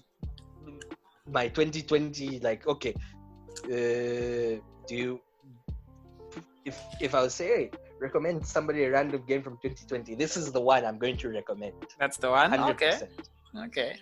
[1.27, 2.93] by 2020 like okay
[3.65, 5.21] uh do you
[6.65, 10.51] if if i would say hey, recommend somebody a random game from 2020 this is
[10.51, 12.51] the one i'm going to recommend That's the one.
[12.51, 12.99] 100% Okay.
[13.67, 13.99] Okay.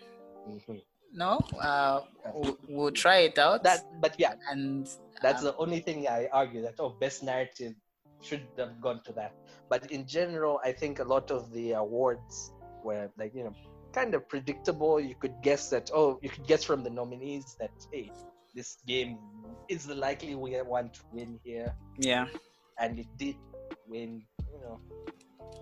[0.48, 0.82] Mhm.
[1.14, 2.02] No, uh,
[2.34, 3.64] we'll, we'll try it out.
[3.64, 4.88] that but yeah and
[5.22, 7.74] that's um, the only thing i argue that oh best narrative
[8.26, 9.34] should have gone to that
[9.69, 12.53] but in general i think a lot of the awards
[12.84, 13.55] were like you know
[13.93, 17.71] kind of predictable you could guess that oh you could guess from the nominees that
[17.91, 18.11] hey
[18.53, 19.17] this game
[19.69, 22.26] is the likely we- one to win here yeah.
[22.80, 23.36] and it did
[23.88, 24.21] win
[24.53, 24.80] you know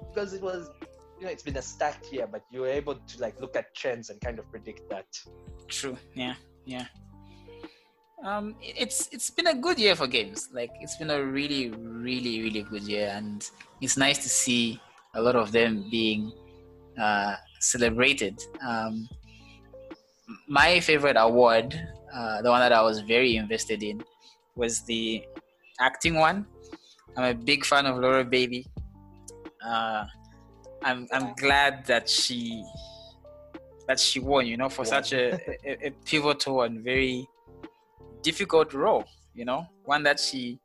[0.09, 0.69] because it was
[1.19, 3.73] you know it's been a stacked year but you were able to like look at
[3.75, 5.05] trends and kind of predict that
[5.67, 5.97] True.
[6.13, 6.35] Yeah.
[6.65, 6.85] Yeah.
[8.23, 10.49] Um, it- it's it's been a good year for games.
[10.53, 13.43] Like it's been a really, really, really good year, and
[13.81, 14.79] it's nice to see
[15.15, 16.31] a lot of them being
[16.99, 18.41] uh, celebrated.
[18.65, 19.09] Um,
[20.47, 21.75] my favorite award,
[22.13, 24.03] uh, the one that I was very invested in,
[24.55, 25.23] was the
[25.79, 26.45] acting one.
[27.17, 28.65] I'm a big fan of Laura Bailey.
[29.63, 30.05] Uh,
[30.81, 32.63] I'm I'm glad that she
[33.87, 34.47] that she won.
[34.47, 35.33] You know, for such a,
[35.67, 37.27] a, a pivotal and very
[38.23, 39.05] difficult role.
[39.35, 40.59] You know, one that she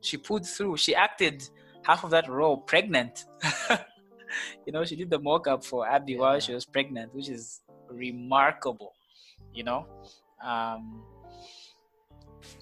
[0.00, 0.76] she pulled through.
[0.76, 1.48] She acted
[1.82, 3.26] half of that role pregnant.
[4.66, 8.92] you know, she did the mock-up for Abby while she was pregnant, which is remarkable.
[9.52, 9.86] You know,
[10.42, 11.02] um,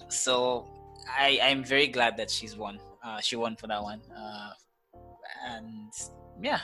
[0.09, 0.67] so
[1.07, 2.79] I I'm very glad that she's won.
[3.03, 4.01] Uh, she won for that one.
[4.15, 4.51] Uh,
[5.47, 5.91] and
[6.41, 6.61] yeah.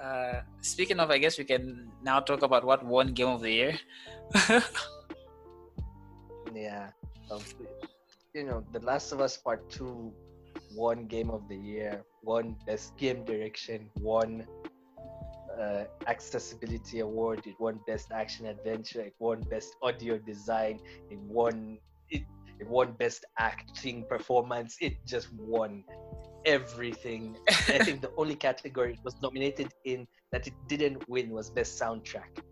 [0.00, 3.50] Uh, speaking of, I guess we can now talk about what won Game of the
[3.50, 3.78] Year.
[6.56, 6.88] Yeah.
[7.30, 7.54] Of,
[8.34, 10.12] you know, The Last of Us Part 2
[10.74, 14.46] won Game of the Year, won Best Game Direction, won
[15.58, 21.78] uh, Accessibility Award, it won Best Action Adventure, it won Best Audio Design, it won
[22.10, 22.22] it,
[22.58, 25.84] it won Best Acting Performance, it just won
[26.44, 27.36] everything.
[27.48, 31.80] I think the only category it was nominated in that it didn't win was Best
[31.80, 32.42] Soundtrack.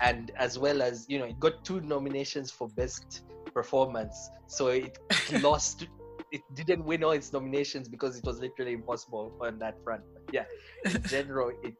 [0.00, 3.22] And as well as, you know, it got two nominations for Best
[3.60, 4.16] Performance.
[4.48, 4.98] So it
[5.48, 5.86] lost,
[6.30, 10.02] it didn't win all its nominations because it was literally impossible on that front.
[10.12, 10.44] But yeah,
[10.84, 11.74] in general, it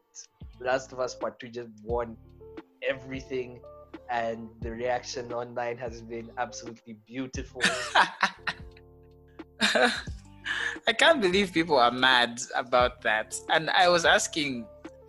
[0.58, 2.16] Last of Us Part 2 just won
[2.82, 3.60] everything.
[4.10, 7.60] and the reaction online has been absolutely beautiful.
[10.88, 13.34] I can't believe people are mad about that.
[13.54, 14.66] And I was asking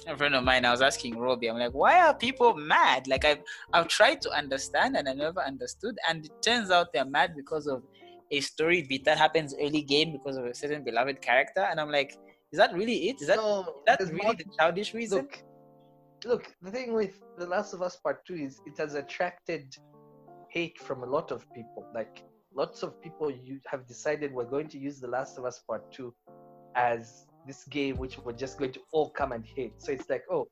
[0.09, 3.07] a friend of mine, I was asking Robbie, I'm like, why are people mad?
[3.07, 3.41] Like I've
[3.73, 5.97] I've tried to understand and I never understood.
[6.09, 7.83] And it turns out they're mad because of
[8.31, 11.61] a story beat that happens early game because of a certain beloved character.
[11.61, 12.17] And I'm like,
[12.51, 13.21] is that really it?
[13.21, 15.19] Is that No, that's really more- the childish reason?
[15.19, 15.43] look,
[16.25, 16.53] look.
[16.61, 19.75] The thing with The Last of Us Part Two is it has attracted
[20.49, 21.85] hate from a lot of people.
[21.93, 25.59] Like lots of people you have decided we're going to use The Last of Us
[25.67, 26.13] Part Two
[26.75, 29.73] as this game which we're just going to all come and hate.
[29.77, 30.47] So it's like, oh,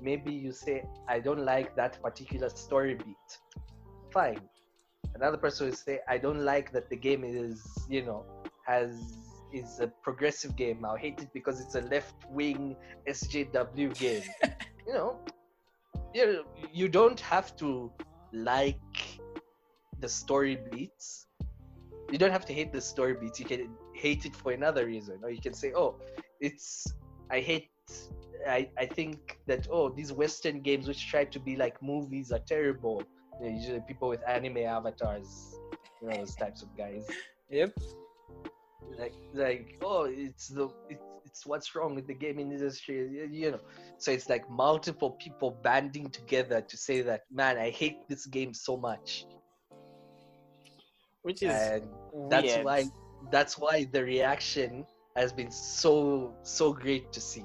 [0.00, 3.30] maybe you say I don't like that particular story beat.
[4.12, 4.40] Fine.
[5.14, 8.24] Another person will say I don't like that the game is, you know,
[8.66, 8.90] has
[9.52, 10.84] is a progressive game.
[10.84, 12.76] I'll hate it because it's a left wing
[13.08, 14.22] SJW game.
[14.86, 15.18] you know,
[16.14, 17.90] you you don't have to
[18.32, 18.78] like
[20.00, 21.26] the story beats.
[22.10, 23.38] You don't have to hate the story beats.
[23.40, 26.00] You can hate it for another reason, or you can say, "Oh,
[26.40, 26.86] it's
[27.30, 27.70] I hate."
[28.46, 32.38] I, I think that oh these Western games which try to be like movies are
[32.38, 33.02] terrible.
[33.40, 35.58] Know, usually people with anime avatars,
[36.00, 37.06] you know those types of guys
[37.50, 37.72] Yep.
[38.98, 43.60] like like oh it's the it's, it's what's wrong with the gaming industry you know
[43.98, 48.54] so it's like multiple people banding together to say that man i hate this game
[48.54, 49.24] so much
[51.22, 52.84] Which is and that's why
[53.30, 54.86] that's why the reaction
[55.18, 57.44] has been so so great to see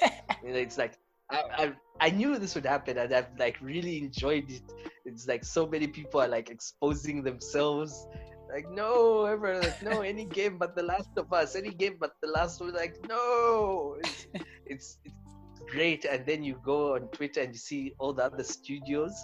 [0.44, 0.98] You know, it's like
[1.30, 4.62] I, I I knew this would happen and I've like really enjoyed it.
[5.04, 8.06] It's like so many people are like exposing themselves.
[8.52, 12.12] Like no, ever like no any game but The Last of Us, any game but
[12.22, 12.74] The Last of Us.
[12.74, 14.26] Like no, it's,
[14.66, 16.04] it's it's great.
[16.04, 19.14] And then you go on Twitter and you see all the other studios.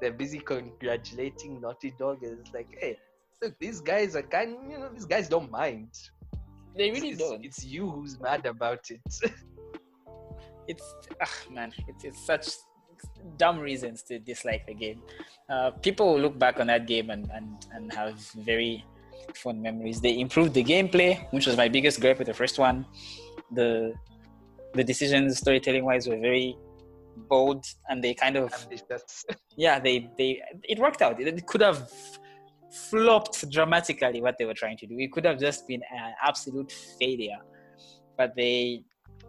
[0.00, 2.96] They're busy congratulating Naughty Dog, and it's like, hey,
[3.42, 4.56] look, these guys are kind.
[4.70, 5.90] You know, these guys don't mind.
[6.78, 7.44] They really it's, don't.
[7.44, 9.00] It's you who's mad about it.
[10.68, 12.46] it's ah, man it's, it's such
[13.36, 15.02] dumb reasons to dislike the game.
[15.50, 18.84] Uh, people will look back on that game and, and, and have very
[19.34, 20.00] fond memories.
[20.00, 22.86] They improved the gameplay which was my biggest gripe with the first one.
[23.52, 23.94] The
[24.74, 26.56] the decisions storytelling wise were very
[27.16, 28.52] bold and they kind of
[29.56, 31.20] yeah they they it worked out.
[31.20, 31.90] It, it could have
[32.70, 34.98] flopped dramatically what they were trying to do.
[34.98, 37.38] It could have just been an absolute failure
[38.18, 38.82] but they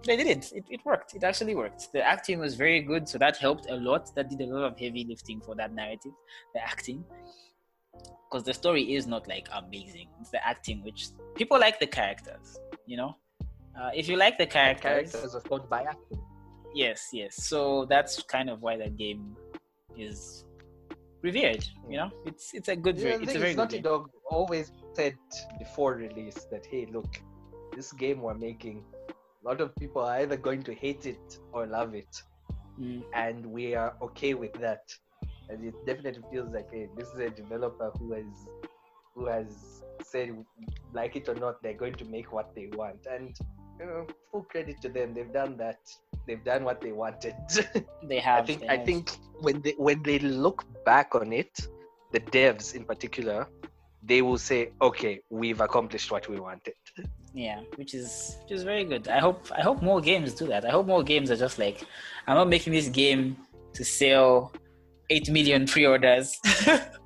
[0.05, 1.13] they didn't it, it worked.
[1.13, 1.91] It actually worked.
[1.93, 4.13] The acting was very good so that helped a lot.
[4.15, 6.11] That did a lot of heavy lifting for that narrative
[6.53, 7.05] the acting
[8.25, 10.07] because the story is not like amazing.
[10.19, 13.15] It's the acting which people like the characters you know?
[13.79, 16.21] Uh, if you like the characters Characters are by acting.
[16.73, 17.35] yes yes.
[17.43, 19.37] So that's kind of why that game
[19.97, 20.45] is
[21.22, 23.84] revered you know it's it's a good Yeah, it's a very is, good Naughty game.
[23.84, 25.17] Dog always said
[25.57, 27.22] before release that hey, look,
[27.76, 31.65] this game we're making, a lot of people are either going to hate it or
[31.65, 32.24] love it,
[32.80, 34.84] Mm, and we are okay with that.
[35.49, 38.47] And it definitely feels like hey, this is a developer who has
[39.15, 40.45] who has said
[40.93, 43.38] like it or not, they're going to make what they want, and
[43.80, 45.13] you know, full credit to them.
[45.13, 45.80] They've done that.
[46.28, 47.36] They've done what they wanted.
[48.03, 48.86] they have I think I have.
[48.86, 51.67] think when they when they look back on it,
[52.11, 53.47] the devs in particular,
[54.03, 56.74] they will say, "Okay, we've accomplished what we wanted."
[57.34, 60.65] yeah which is which is very good i hope i hope more games do that
[60.65, 61.84] i hope more games are just like
[62.26, 63.38] i'm not making this game
[63.72, 64.51] to sell
[65.11, 66.39] 8 million pre-orders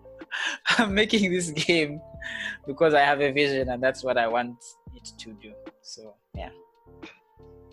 [0.78, 2.00] i'm making this game
[2.66, 4.56] because i have a vision and that's what i want
[4.96, 5.52] it to do
[5.82, 6.16] so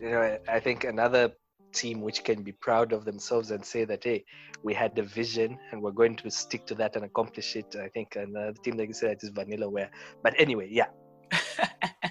[0.00, 1.32] You know, I- think another
[1.72, 4.24] team which can be proud of themselves and say that, "Hey,
[4.62, 7.88] we had the vision and we're going to stick to that and accomplish it." I
[7.88, 9.90] think another team like you said that is Vanillaware.
[10.22, 10.88] But anyway, yeah,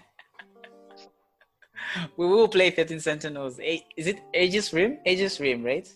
[2.18, 5.88] we will play 13 sentinels is it aegis rim aegis rim right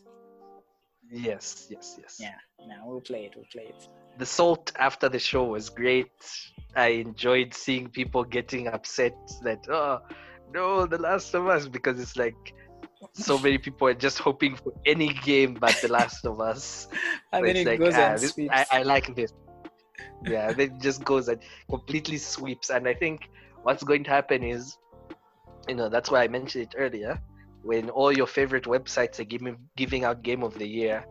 [1.11, 2.17] yes, yes, yes.
[2.19, 2.39] Yeah.
[2.67, 3.87] no we'll play it we'll play it
[4.17, 6.11] the salt after the show was great.
[6.75, 9.99] I enjoyed seeing people getting upset that oh
[10.53, 12.53] no, The Last of Us because it's like
[13.13, 16.87] so many people are just hoping for any game but The Last of Us.
[17.33, 18.37] and So then it like, goes ah, and this-.
[18.49, 19.33] I, I like this.
[20.25, 22.69] Yeah, then it just goes and completely sweeps.
[22.69, 23.29] And I think
[23.63, 24.77] what's going to happen is,
[25.67, 27.21] you know, that's why I mentioned it earlier.
[27.63, 31.05] When all your favorite websites are giving giving out Game of the Year,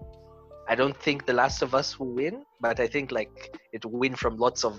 [0.68, 3.99] I don't think The Last of Us will win, but I think like it will
[3.99, 4.74] win from lots of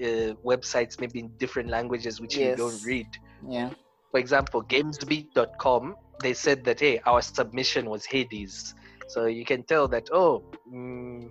[0.00, 3.06] uh, websites, maybe in different languages which you don't read.
[3.48, 3.70] yeah
[4.14, 8.72] For example, GamesBeat.com, they said that hey, our submission was Hades,
[9.08, 11.28] so you can tell that oh, mm,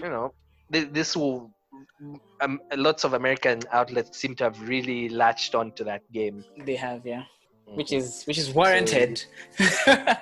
[0.00, 0.32] you know,
[0.72, 1.50] th- this will.
[2.40, 6.42] Um, lots of American outlets seem to have really latched onto that game.
[6.64, 7.24] They have, yeah,
[7.68, 7.76] Mm.
[7.76, 9.22] which is which is warranted.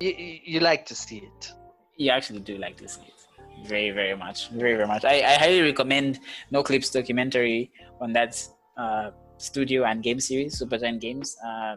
[0.00, 1.52] You, you, you like to see it.
[1.96, 5.34] you actually do like to see it very very much very very much i, I
[5.42, 6.20] highly recommend
[6.52, 8.32] Noclip's documentary on that
[8.76, 11.76] uh, studio and game series Supergiant Games uh,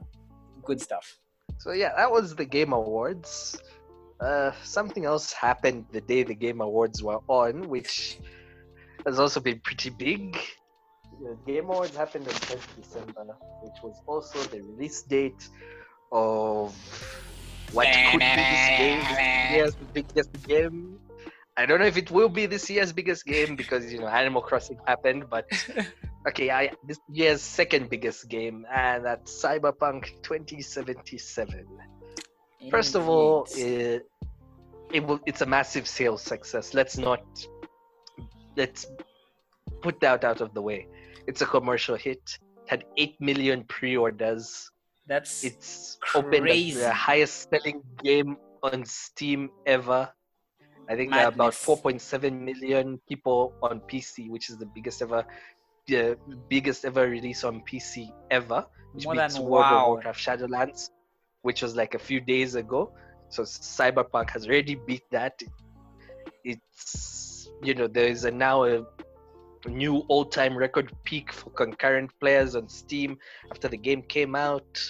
[0.63, 1.17] good stuff
[1.61, 3.55] So yeah, that was the Game Awards.
[4.19, 8.19] Uh, something else happened the day the Game Awards were on, which
[9.05, 10.37] has also been pretty big.
[11.21, 13.25] The Game Awards happened on 10th December,
[13.61, 15.49] which was also the release date
[16.11, 16.73] of
[17.73, 20.99] what could be this game, this year's biggest game.
[21.57, 24.41] I don't know if it will be this year's biggest game because you know Animal
[24.41, 25.45] Crossing happened, but
[26.27, 31.65] okay, I this year's second biggest game, and that's Cyberpunk 2077.
[32.69, 34.07] First of all, it,
[34.93, 36.73] it will, it's a massive sales success.
[36.73, 37.21] Let's not
[38.55, 38.85] let's
[39.81, 40.87] put that out of the way.
[41.27, 42.21] It's a commercial hit.
[42.63, 44.69] It had eight million pre-orders.
[45.07, 46.79] that's It's opened Crazy.
[46.79, 50.09] the highest selling game on Steam ever.
[50.89, 55.25] I think there are about 4.7 million people on PC, which is the biggest ever,
[55.87, 56.17] the
[56.49, 58.65] biggest ever release on PC ever.
[58.93, 60.89] Which More beats than World of Warcraft Shadowlands,
[61.43, 62.91] which was like a few days ago.
[63.29, 65.41] So Cyberpunk has already beat that.
[66.43, 68.83] It's you know there is a now a
[69.67, 73.17] new all-time record peak for concurrent players on Steam
[73.51, 74.81] after the game came out.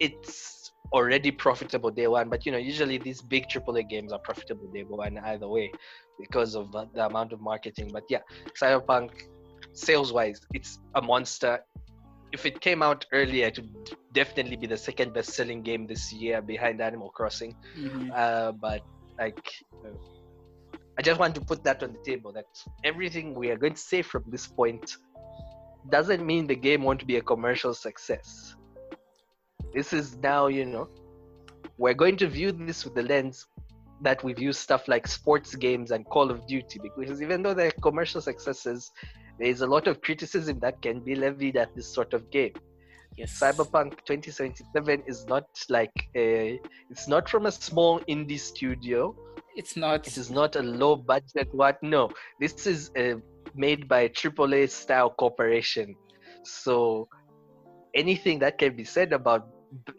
[0.00, 0.57] It's
[0.92, 4.84] already profitable day one, but you know usually these big AAA games are profitable day
[4.88, 5.70] one either way
[6.18, 7.90] because of the amount of marketing.
[7.92, 8.20] But yeah,
[8.60, 9.10] Cyberpunk
[9.72, 11.60] sales-wise, it's a monster.
[12.32, 16.42] If it came out earlier, it would definitely be the second best-selling game this year
[16.42, 18.10] behind Animal Crossing Mhm.
[18.14, 18.82] uh, but
[19.18, 19.40] like
[20.98, 22.46] i just want to put that on the table that
[22.84, 24.96] everything we are going to say from this point
[25.90, 28.54] doesn't mean the game won't be a commercial success
[29.74, 30.88] this is now you know
[31.76, 33.46] we're going to view this with the lens
[34.00, 37.72] that we view stuff like sports games and call of duty because even though they're
[37.82, 38.90] commercial successes
[39.38, 42.52] there is a lot of criticism that can be levied at this sort of game
[43.18, 49.14] yes Cyberpunk 2077 is not like a, it's not from a small indie studio.
[49.56, 51.82] it's not It is not a low budget what.
[51.82, 52.10] No,
[52.40, 53.14] this is uh,
[53.54, 55.96] made by a AAA style corporation.
[56.44, 57.08] So
[57.94, 59.48] anything that can be said about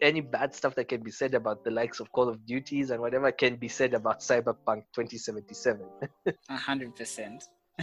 [0.00, 3.00] any bad stuff that can be said about the likes of Call of Duties and
[3.00, 5.86] whatever can be said about Cyberpunk 2077.
[6.50, 7.42] 100%.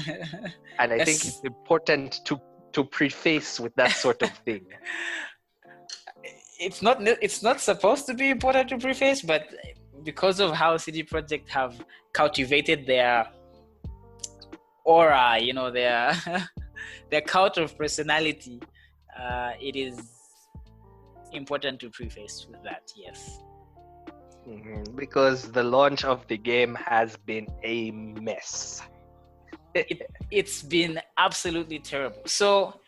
[0.79, 2.39] And I think it's important to
[2.73, 4.65] to preface with that sort of thing.
[6.59, 9.43] it's not it's not supposed to be important to preface, but
[10.03, 11.73] because of how CD Projekt have
[12.13, 13.27] cultivated their
[14.85, 16.13] aura, you know, their
[17.11, 18.61] their cult of personality,
[19.19, 20.16] uh, it is
[21.33, 22.83] important to preface with that.
[22.95, 23.39] Yes.
[24.47, 28.81] Mhm, Because the launch of the game has been a mess.
[30.31, 32.21] it's been absolutely terrible.
[32.25, 32.79] So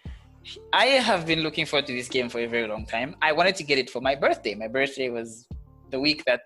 [0.73, 3.15] I have been looking forward to this game for a very long time.
[3.21, 4.55] I wanted to get it for my birthday.
[4.55, 5.47] My birthday was
[5.91, 6.41] the week that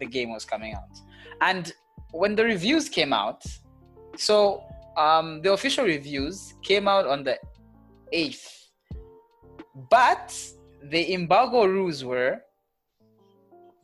[0.00, 0.90] the game was coming out.
[1.40, 1.72] And
[2.12, 3.42] when the reviews came out,
[4.16, 4.62] so
[4.96, 7.38] um, the official reviews came out on the
[8.12, 8.48] 8th.
[9.90, 10.36] But
[10.82, 12.40] the embargo rules were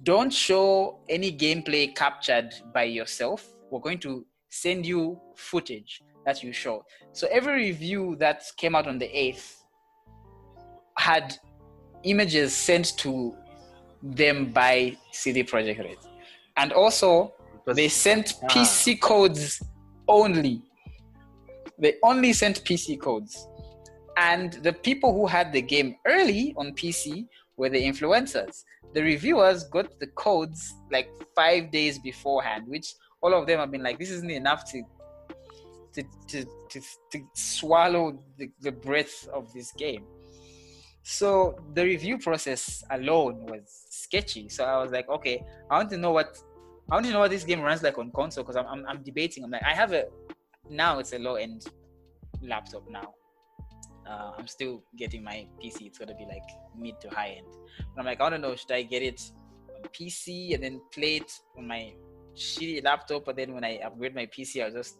[0.03, 3.49] don't show any gameplay captured by yourself.
[3.70, 6.84] We're going to send you footage that you show.
[7.12, 9.57] So every review that came out on the 8th
[10.99, 11.36] had
[12.03, 13.34] images sent to
[14.03, 15.97] them by CD Projekt Red.
[16.57, 17.32] And also
[17.66, 18.47] they sent Ah.
[18.49, 19.62] PC codes
[20.07, 20.61] only.
[21.78, 23.49] They only sent PC codes.
[24.17, 28.65] And the people who had the game early on PC were the influencers.
[28.95, 33.83] The reviewers got the codes like five days beforehand, which all of them have been
[33.83, 34.83] like, this isn't enough to
[35.95, 36.81] to to to,
[37.12, 40.05] to swallow the, the breadth of this game.
[41.03, 44.49] So the review process alone was sketchy.
[44.49, 46.39] So I was like, okay, I want to know what
[46.91, 49.03] I want to know what this game runs like on console because I'm, I'm I'm
[49.03, 49.45] debating.
[49.45, 50.05] I'm like, I have a
[50.69, 51.67] now it's a low end
[52.43, 53.15] laptop now.
[54.09, 55.86] Uh, I'm still getting my PC.
[55.86, 57.46] It's gonna be like mid to high end.
[57.94, 58.55] But I'm like, I don't know.
[58.55, 59.20] Should I get it
[59.74, 61.92] on PC and then play it on my
[62.34, 63.24] shitty laptop?
[63.24, 64.98] But then when I upgrade my PC, I'll just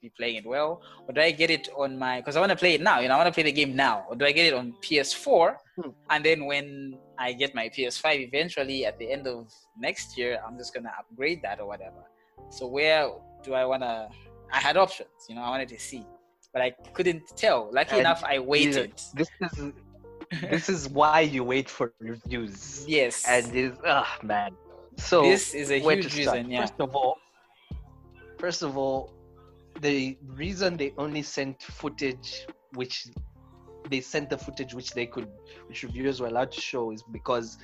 [0.00, 0.82] be playing it well.
[1.06, 2.20] Or do I get it on my?
[2.20, 3.00] Because I want to play it now.
[3.00, 4.04] You know, I want to play the game now.
[4.08, 5.56] Or do I get it on PS4?
[5.76, 5.90] Hmm.
[6.08, 10.56] And then when I get my PS5 eventually at the end of next year, I'm
[10.56, 12.04] just gonna upgrade that or whatever.
[12.50, 13.10] So where
[13.42, 14.08] do I wanna?
[14.52, 15.42] I had options, you know.
[15.42, 16.04] I wanted to see,
[16.52, 17.70] but I couldn't tell.
[17.72, 18.92] Lucky And, enough, I waited.
[19.14, 19.72] This is
[20.42, 22.84] this is why you wait for reviews.
[22.86, 24.52] Yes, And this, ah man.
[24.96, 26.50] So this is a huge reason.
[26.50, 26.60] Yeah.
[26.62, 27.18] First of all,
[28.38, 29.12] first of all,
[29.80, 33.08] the reason they only sent footage which
[33.88, 35.28] they sent the footage which they could
[35.66, 37.58] which reviewers were allowed to show is because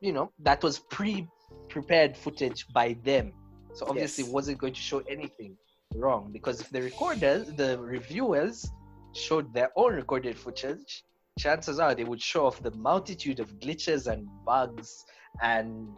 [0.00, 3.32] you know that was pre-prepared footage by them.
[3.72, 4.32] So obviously Yes.
[4.32, 5.56] wasn't going to show anything
[5.94, 6.30] wrong.
[6.32, 8.70] Because if the recorders, the reviewers
[9.12, 11.04] showed their own recorded footage,
[11.38, 15.04] chances are they would show off the multitude of glitches and bugs
[15.42, 15.88] and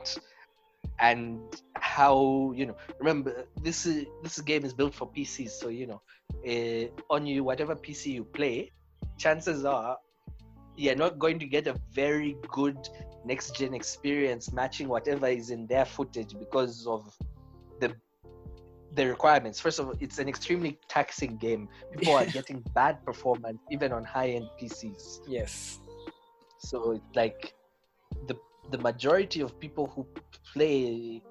[0.98, 1.38] and
[1.74, 6.00] how you know remember this is this game is built for PCs so you know
[6.48, 8.72] uh, on you whatever PC you play
[9.18, 9.98] chances are
[10.76, 12.78] you're not going to get a very good
[13.24, 17.14] next gen experience matching whatever is in their footage because of
[17.80, 17.94] the
[18.96, 21.68] the requirements first of all it's an extremely taxing game
[21.98, 25.78] people are getting bad performance even on high end PCs Yes.
[26.58, 27.54] so it's like
[28.28, 28.36] the
[28.70, 30.06] the majority of people who
[30.52, 31.22] play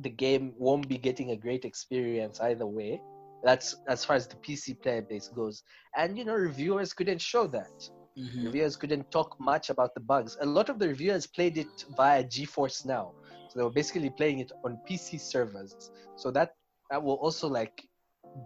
[0.00, 3.00] the game won't be getting a great experience either way.
[3.44, 5.62] That's as far as the PC player base goes.
[5.96, 7.76] And you know, reviewers couldn't show that.
[8.18, 8.44] Mhm.
[8.46, 10.36] Reviewers couldn't talk much about the bugs.
[10.40, 13.12] A lot of the reviewers played it via GeForce Now.
[13.48, 15.70] So they were basically playing it on PC servers.
[16.16, 16.54] So that
[16.94, 17.76] that will also like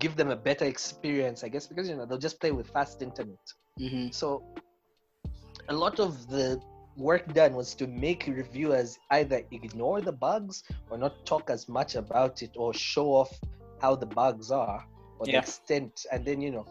[0.01, 3.03] give them a better experience, I guess, because you know they'll just play with fast
[3.03, 3.45] internet.
[3.79, 4.15] Mhm.
[4.21, 4.43] So
[5.69, 6.59] a lot of the
[6.97, 11.95] work done was to make reviewers either ignore the bugs or not talk as much
[11.95, 13.33] about it or show off
[13.83, 14.81] how the bugs are
[15.19, 16.67] or the extent and then you know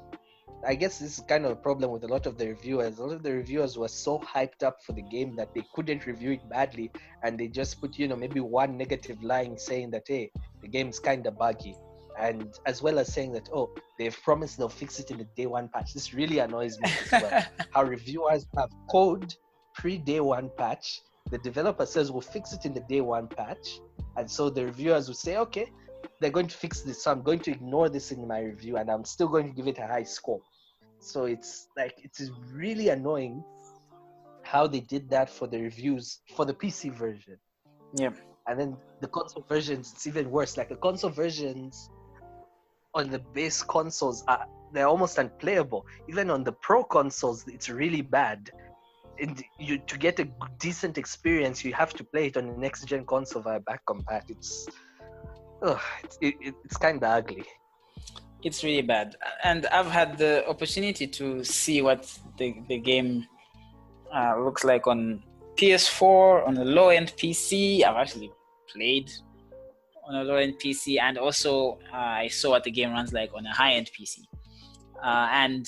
[0.65, 2.97] I guess this is kind of a problem with a lot of the reviewers.
[2.97, 6.05] A lot of the reviewers were so hyped up for the game that they couldn't
[6.05, 6.91] review it badly,
[7.23, 10.31] and they just put, you know, maybe one negative line saying that, hey,
[10.61, 11.75] the game's kind of buggy,
[12.19, 15.45] and as well as saying that, oh, they've promised they'll fix it in the day
[15.45, 15.93] one patch.
[15.93, 19.35] This really annoys me as well how reviewers have code
[19.75, 21.01] pre day one patch.
[21.29, 23.79] The developer says we'll fix it in the day one patch.
[24.15, 25.71] And so the reviewers will say, okay,
[26.19, 27.03] they're going to fix this.
[27.03, 29.67] So I'm going to ignore this in my review and I'm still going to give
[29.67, 30.41] it a high score.
[30.99, 33.43] So it's like, it is really annoying
[34.43, 37.37] how they did that for the reviews for the PC version.
[37.95, 38.11] Yeah.
[38.47, 40.57] And then the console versions, it's even worse.
[40.57, 41.89] Like the console versions
[42.93, 45.85] on the base consoles are they're almost unplayable.
[46.09, 48.49] Even on the pro consoles, it's really bad.
[49.19, 50.27] And you to get a
[50.59, 54.29] decent experience, you have to play it on the next gen console via back compat.
[54.29, 54.67] It's,
[55.61, 57.43] ugh, it's it, it- it's kind of ugly.
[58.43, 59.15] it's really bad.
[59.43, 62.01] And i've had the opportunity to see what
[62.37, 63.25] the, the game
[64.15, 65.23] uh, looks like on
[65.55, 68.31] ps4 on a low end pc i've actually
[68.71, 69.11] played
[70.07, 73.31] on a low end pc and also uh, i saw what the game runs like
[73.35, 74.19] on a high end pc
[75.03, 75.67] uh, and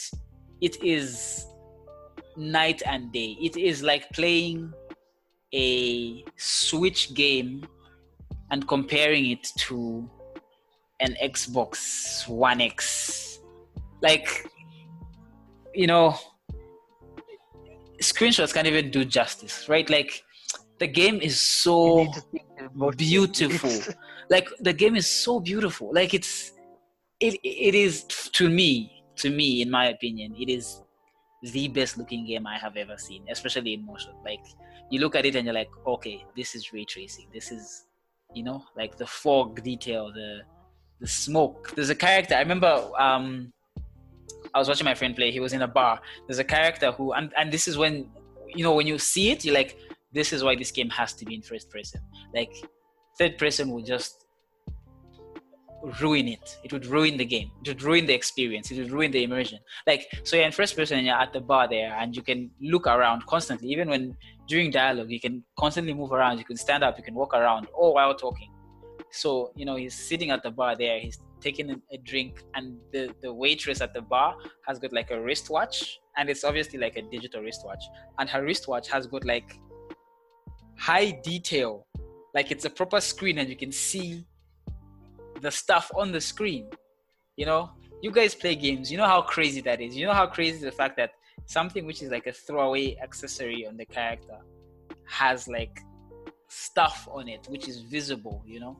[0.61, 1.45] it is
[2.37, 3.37] night and day.
[3.41, 4.73] It is like playing
[5.53, 7.65] a switch game
[8.51, 10.09] and comparing it to
[10.99, 13.39] an Xbox One X.
[14.01, 14.49] Like,
[15.73, 16.15] you know,
[18.01, 19.89] screenshots can't even do justice, right?
[19.89, 20.23] Like,
[20.79, 22.97] the game is so need to think about it.
[22.97, 23.93] beautiful.
[24.29, 25.93] like the game is so beautiful.
[25.93, 26.53] Like it's,
[27.19, 30.81] it it is to me, to me, in my opinion, it is
[31.43, 34.13] the best looking game I have ever seen, especially in motion.
[34.23, 34.43] Like
[34.89, 37.27] you look at it and you're like, okay, this is ray tracing.
[37.33, 37.85] This is,
[38.33, 40.41] you know, like the fog detail, the
[40.99, 41.73] the smoke.
[41.75, 42.35] There's a character.
[42.35, 43.53] I remember um,
[44.53, 45.31] I was watching my friend play.
[45.31, 45.99] He was in a bar.
[46.27, 48.09] There's a character who, and and this is when,
[48.53, 49.77] you know, when you see it, you're like,
[50.11, 52.01] this is why this game has to be in first person.
[52.33, 52.53] Like
[53.17, 54.25] third person would just
[56.01, 56.57] ruin it.
[56.63, 57.51] It would ruin the game.
[57.63, 58.69] It would ruin the experience.
[58.69, 59.59] It would ruin the immersion.
[59.87, 62.51] Like so, you're in first person and you're at the bar there, and you can
[62.61, 63.69] look around constantly.
[63.69, 64.15] Even when
[64.49, 66.39] during dialogue, you can constantly move around.
[66.39, 66.97] You can stand up.
[66.97, 68.51] You can walk around, all while talking.
[69.11, 70.99] So you know he's sitting at the bar there.
[70.99, 74.35] He's taking a- drink, and the the waitress at the bar
[74.67, 77.83] has got like a wristwatch, and it's obviously like a digital wristwatch.
[78.17, 79.57] And her wristwatch has got like
[80.77, 81.85] high detail,
[82.33, 84.25] like it's a proper screen, and you can see
[85.41, 86.69] the stuff on the screen.
[87.37, 87.69] You know,
[88.01, 88.91] you guys play games.
[88.91, 89.95] You know how crazy that is.
[89.95, 91.11] You know how crazy the fact that
[91.49, 94.37] something which is like a throwaway accessory on the character
[95.05, 95.79] has like
[96.47, 98.43] stuff on it which is visible.
[98.45, 98.77] You know,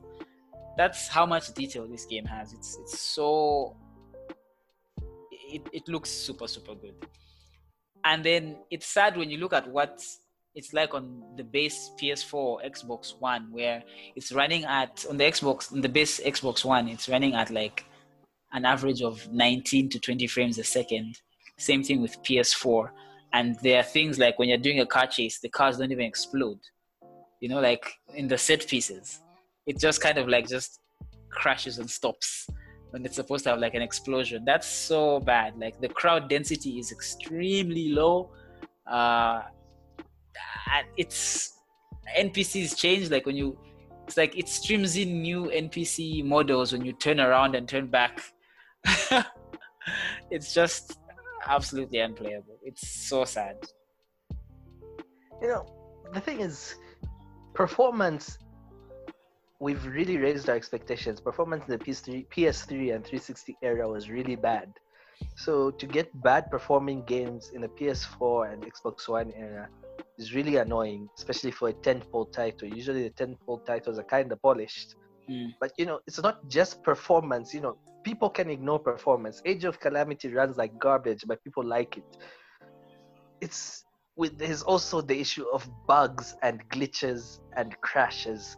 [0.76, 2.52] that's how much detail this game has.
[2.52, 3.76] It's it's so
[5.32, 6.94] it, it looks super super good.
[8.04, 10.00] And then it's sad when you look at what
[10.54, 13.82] it's like on the base PS4 Xbox One where
[14.14, 17.84] it's running at on the Xbox on the base Xbox One it's running at like
[18.52, 21.20] an average of 19 to 20 frames a second.
[21.60, 22.88] Same thing with PS4.
[23.32, 26.06] And there are things like when you're doing a car chase, the cars don't even
[26.06, 26.58] explode.
[27.40, 29.20] You know, like in the set pieces,
[29.66, 30.80] it just kind of like just
[31.30, 32.48] crashes and stops
[32.90, 34.42] when it's supposed to have like an explosion.
[34.44, 35.58] That's so bad.
[35.58, 38.30] Like the crowd density is extremely low.
[38.86, 39.42] Uh,
[40.96, 41.58] it's
[42.18, 43.10] NPCs change.
[43.10, 43.58] Like when you,
[44.06, 48.22] it's like it streams in new NPC models when you turn around and turn back.
[50.30, 50.99] it's just
[51.46, 52.58] absolutely unplayable.
[52.62, 53.56] It's so sad.
[55.42, 55.66] You know,
[56.12, 56.76] the thing is,
[57.54, 58.38] performance.
[59.58, 61.20] We've really raised our expectations.
[61.20, 64.72] Performance in the PS3, PS3 and 360 era was really bad.
[65.36, 69.68] So to get bad performing games in the PS4 and Xbox One era
[70.18, 72.68] is really annoying, especially for a tentpole title.
[72.68, 74.94] Usually the tentpole titles are kind of polished.
[75.30, 75.54] Mm.
[75.60, 77.54] But you know, it's not just performance.
[77.54, 79.40] You know, people can ignore performance.
[79.44, 82.16] Age of Calamity runs like garbage, but people like it.
[83.40, 83.84] It's
[84.16, 88.56] with there's also the issue of bugs and glitches and crashes,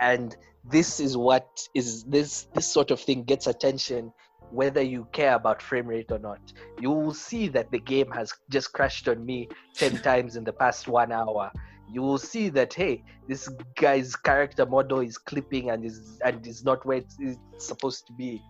[0.00, 4.12] and this is what is this this sort of thing gets attention
[4.50, 6.40] whether you care about frame rate or not.
[6.80, 10.52] You will see that the game has just crashed on me 10 times in the
[10.52, 11.50] past one hour.
[11.92, 16.64] You will see that hey, this guy's character model is clipping and is and is
[16.64, 17.16] not where it's
[17.58, 18.42] supposed to be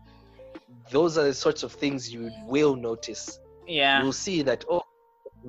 [0.91, 3.39] those are the sorts of things you will notice.
[3.67, 4.03] Yeah.
[4.03, 4.83] You'll see that, oh,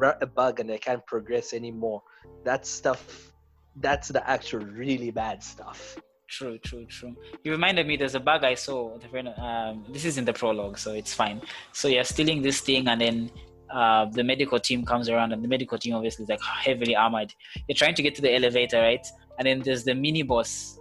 [0.02, 2.02] a bug and I can't progress anymore.
[2.44, 3.32] That stuff,
[3.78, 5.98] that's the actual really bad stuff.
[6.28, 7.16] True, true, true.
[7.44, 9.00] You reminded me there's a bug I saw.
[9.38, 11.42] Um, this is in the prologue, so it's fine.
[11.72, 13.32] So you're stealing this thing, and then
[13.72, 17.34] uh, the medical team comes around, and the medical team obviously is like heavily armored.
[17.68, 19.06] You're trying to get to the elevator, right?
[19.38, 20.80] And then there's the mini boss.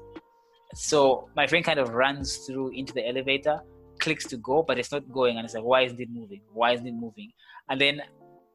[0.75, 3.61] So my friend kind of runs through into the elevator,
[4.01, 6.41] clicks to go, but it's not going, and it's like, why isn't it moving?
[6.53, 7.33] Why isn't it moving?
[7.69, 8.03] And then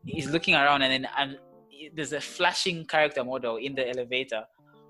[0.05, 1.37] he's looking around, and then and
[1.95, 4.43] there's a flashing character model in the elevator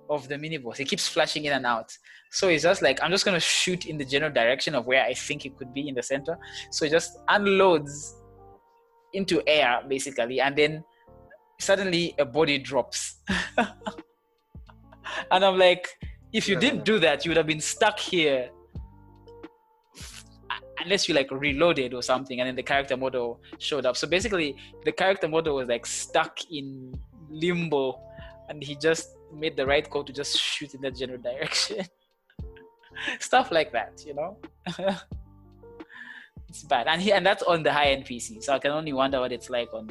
[0.09, 0.77] of the mini boss.
[0.77, 1.97] He keeps flashing in and out.
[2.31, 5.13] So he's just like, I'm just gonna shoot in the general direction of where I
[5.13, 6.37] think it could be in the center.
[6.71, 8.15] So just unloads
[9.13, 10.83] into air basically, and then
[11.59, 13.15] suddenly a body drops.
[15.31, 15.87] and I'm like,
[16.31, 18.49] if you didn't do that, you would have been stuck here.
[20.79, 23.95] Unless you like reloaded or something and then the character model showed up.
[23.95, 26.99] So basically the character model was like stuck in
[27.29, 28.01] limbo
[28.49, 31.85] and he just made the right call to just shoot in that general direction.
[33.19, 34.37] Stuff like that you know
[36.53, 36.87] it's bad.
[36.87, 39.31] And he and that's on the high end pc so i can only wonder what
[39.31, 39.89] it's like on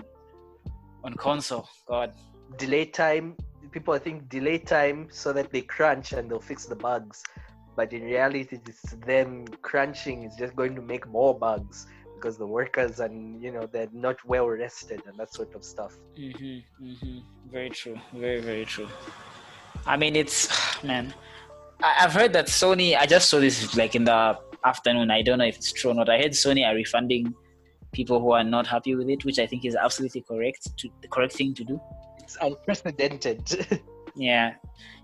[1.04, 1.68] on console.
[1.86, 2.12] God.
[2.56, 3.36] Delay time
[3.72, 7.24] people i think delay time so that they crunch and they'll fix the bugs.
[7.74, 12.46] But in reality it's them crunching is just going to make more bugs because the
[12.46, 15.98] workers and you know they're not well rested and that sort of stuff.
[16.16, 17.18] Mm-hmm, mm-hmm.
[17.50, 17.98] very true.
[18.14, 18.88] Very very true.
[19.84, 20.48] I mean it's
[20.84, 21.12] man.
[21.84, 25.10] I've heard that sony i just saw this like in the afternoon.
[25.10, 26.08] I don't know if it's true or not.
[26.08, 27.34] I heard sony are refunding
[27.92, 31.08] people who are not happy with it which i think is absolutely correct to the
[31.08, 31.80] correct thing to do.
[32.18, 33.82] It's unprecedented.
[34.14, 34.54] Yeah.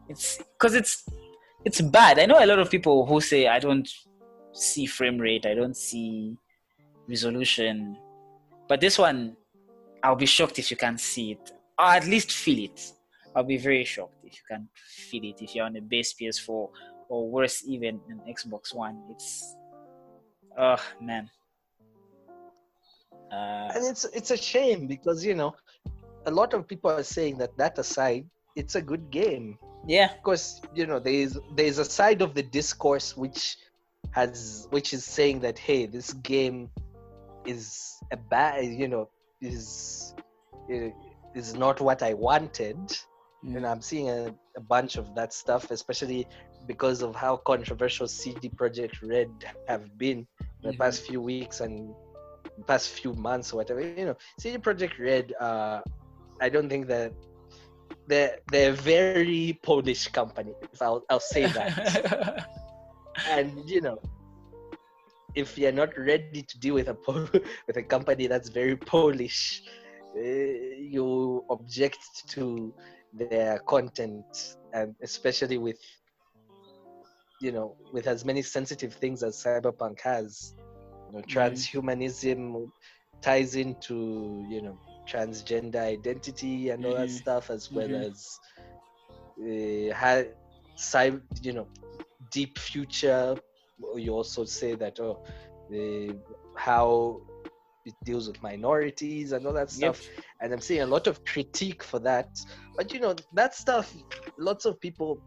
[0.09, 1.05] It's because it's
[1.65, 2.19] it's bad.
[2.19, 3.89] I know a lot of people who say I don't
[4.53, 6.37] see frame rate, I don't see
[7.09, 7.97] resolution,
[8.69, 9.37] but this one,
[10.03, 12.93] I'll be shocked if you can see it, or at least feel it.
[13.35, 16.69] I'll be very shocked if you can feel it if you're on a base PS4
[17.09, 19.03] or worse, even an Xbox One.
[19.11, 19.57] It's
[20.59, 21.31] oh man.
[23.33, 25.55] Uh, and it's it's a shame because you know
[26.27, 28.25] a lot of people are saying that that aside
[28.57, 33.17] it's a good game yeah because you know there's there's a side of the discourse
[33.17, 33.57] which
[34.11, 36.71] has which is saying that hey this game
[37.47, 39.09] is a bad you know
[39.41, 40.15] is
[41.35, 42.77] is not what i wanted
[43.45, 43.57] mm.
[43.57, 46.27] and i'm seeing a, a bunch of that stuff especially
[46.69, 49.31] because of how controversial CD Projekt Red
[49.67, 50.27] have been in
[50.63, 50.83] the mm-hmm.
[50.83, 51.95] past few weeks and
[52.67, 53.81] past few months or whatever.
[53.81, 55.33] You know, CD Projekt Red.
[55.41, 55.81] Uh,
[56.41, 57.13] I don't think that
[58.07, 60.53] they're they're a very Polish company.
[60.81, 62.47] I'll I'll say that.
[63.29, 63.99] and you know,
[65.35, 66.97] if you're not ready to deal with a
[67.67, 69.63] with a company that's very Polish,
[70.17, 72.75] uh, you object to
[73.15, 75.81] their content, and especially with
[77.41, 80.55] you know with as many sensitive things as cyberpunk has
[81.07, 81.39] you know mm-hmm.
[81.39, 82.71] transhumanism
[83.23, 84.79] ties into you know
[85.09, 87.21] transgender identity and all that Mhm.
[87.23, 88.11] stuff, as well Mhm.
[88.11, 88.39] as
[89.41, 90.31] uh, ha-
[90.77, 91.69] cyber, you know,
[92.31, 93.37] deep future.
[93.97, 95.23] You also say that oh,
[95.71, 96.15] the
[96.57, 97.21] how
[97.85, 99.97] it deals with minorities and all that Yep.
[99.97, 100.09] stuff.
[100.41, 102.29] And I'm seeing a lot of critique for that.
[102.77, 103.95] But you know, that stuff,
[104.39, 105.21] lots of people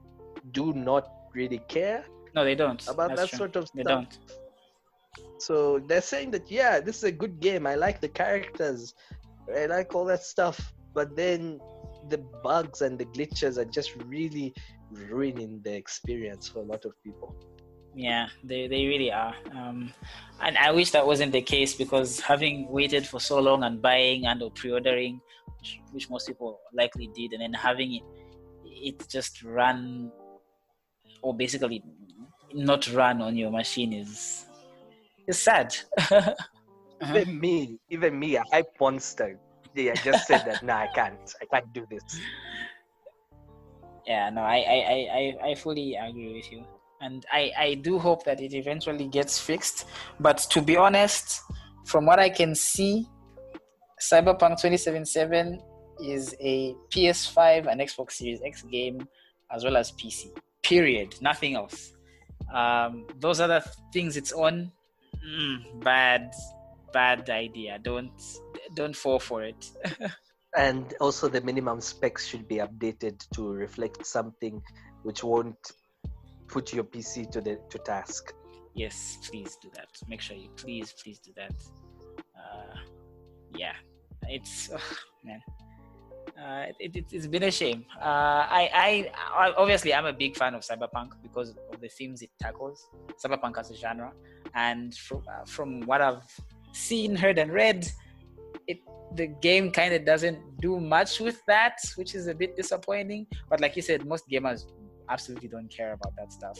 [0.51, 2.03] do not really care
[2.35, 2.81] No, they don't.
[2.87, 3.37] about That's that true.
[3.37, 3.75] sort of stuff.
[3.75, 4.17] They don't.
[5.39, 7.65] So they're saying that yeah, this is a good game.
[7.67, 8.93] I like the characters,
[9.55, 10.73] I like all that stuff.
[10.93, 11.59] But then
[12.09, 14.53] the bugs and the glitches are just really
[14.91, 17.35] ruining the experience for a lot of people.
[17.95, 19.35] Yeah, they, they really are.
[19.53, 19.93] Um,
[20.41, 24.25] and I wish that wasn't the case because having waited for so long and buying
[24.27, 25.19] and or pre-ordering,
[25.59, 28.03] which, which most people likely did, and then having it,
[28.65, 30.11] it just run,
[31.21, 31.83] or basically
[32.53, 34.45] not run on your machine is
[35.27, 35.75] is sad.
[37.09, 39.39] Even me, even me, a hype monster.
[39.73, 40.61] Yeah, I just said that.
[40.61, 41.33] Nah, I can't.
[41.41, 42.03] I can't do this.
[44.05, 46.63] yeah no I, I I I I fully agree with you
[47.01, 49.87] and I I do hope that it eventually gets fixed
[50.19, 51.41] but to be honest
[51.85, 53.07] from what I can see
[53.99, 55.61] Cyberpunk 2077
[56.03, 59.07] is a PS5 and Xbox Series X game
[59.51, 61.93] as well as PC period nothing else.
[62.53, 64.71] Um, those other things it's on.
[65.25, 66.33] Mm, bad
[66.93, 67.79] bad idea.
[67.81, 68.11] Don't
[68.75, 69.71] don't fall for it.
[70.57, 74.61] And also, the minimum specs should be updated to reflect something
[75.03, 75.71] which won't
[76.47, 78.33] put your PC to the to task.
[78.75, 79.89] yes please do that.
[80.07, 81.55] Make sure you please please do that.
[82.35, 82.75] Uh
[83.55, 83.75] yeah.
[84.27, 85.41] It's oh, man
[86.41, 87.85] uh it, it, it's been a shame.
[87.99, 89.11] Uh I, I
[89.43, 92.87] i obviously i'm a big fan of cyberpunk because of the themes it tackles.
[93.23, 94.11] Cyberpunk as a genre.
[94.55, 96.23] And from uh, from what i've
[96.73, 97.81] seen heard and read
[98.67, 98.79] it
[99.15, 103.27] the game kind of doesn't do much with that which is a bit disappointing.
[103.49, 104.61] But like you said most gamers
[105.09, 106.57] absolutely don't care about that stuff.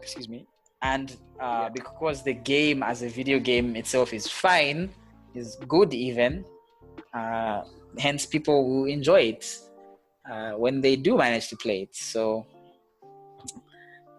[0.00, 0.46] Excuse me?
[0.82, 1.68] And uh, Yeah.
[1.80, 4.90] because the game as a video game itself is fine
[5.34, 6.44] is good even
[7.12, 7.62] uh,
[7.98, 9.58] hence people will enjoy it
[10.30, 12.46] uh, when they do manage to play it so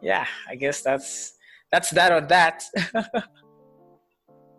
[0.02, 1.34] yeah i guess that's
[1.72, 2.64] that's that on that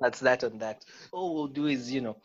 [0.00, 0.84] That's that on that.
[1.12, 2.16] All we'll do is, you know,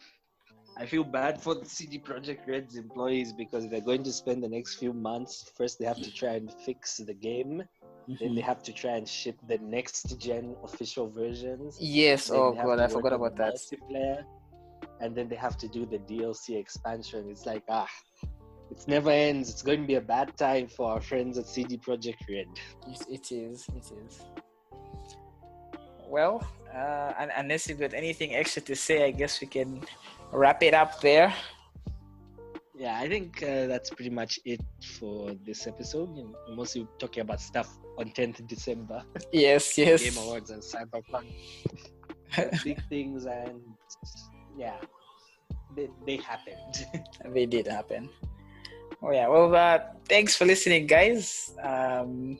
[0.78, 4.50] I feel bad for the CD Projekt Red's employees because they're going to spend the
[4.50, 5.52] next few months.
[5.58, 7.64] First, they have to try and fix the game.
[8.20, 11.78] Then they have to try and ship the next gen official versions.
[11.82, 14.24] yes Then oh god i forgot about that Multiplayer,
[15.02, 17.28] and then they have to do the DLC expansion.
[17.30, 17.88] It's like ah,
[18.72, 19.50] it never ends.
[19.50, 22.48] It's going to be a bad time for our friends at CD Projekt Red.
[22.88, 23.68] It, it is.
[23.76, 24.22] It is.
[26.08, 29.82] Well, uh, unless you've got anything extra to say, I guess we can
[30.32, 31.34] wrap it up there.
[32.78, 34.60] Yeah, I think uh, that's pretty much it
[35.00, 36.16] for this episode.
[36.16, 40.04] You know, mostly talking about stuff on 10th December, Yes, yes.
[40.04, 41.32] Game Awards and Cyberpunk.
[42.64, 43.62] Big things and
[44.58, 44.78] yeah,
[45.76, 46.88] they, they happened.
[47.34, 48.10] they did happen.
[49.02, 49.28] Oh yeah.
[49.28, 51.54] Well, uh, thanks for listening, guys.
[51.62, 52.38] Um,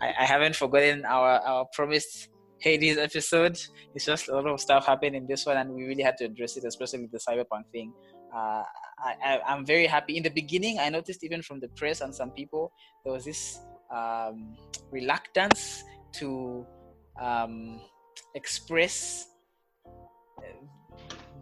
[0.00, 2.28] I, I haven't forgotten our our promised
[2.60, 3.58] Hades episode.
[3.94, 6.24] It's just a lot of stuff happened in this one, and we really had to
[6.24, 7.92] address it, especially with the cyberpunk thing.
[8.34, 8.62] Uh,
[8.98, 10.16] I, I'm very happy.
[10.16, 12.72] In the beginning, I noticed even from the press and some people,
[13.04, 13.60] there was this
[13.94, 14.56] um,
[14.90, 15.84] reluctance
[16.14, 16.66] to
[17.20, 17.80] um,
[18.34, 19.26] express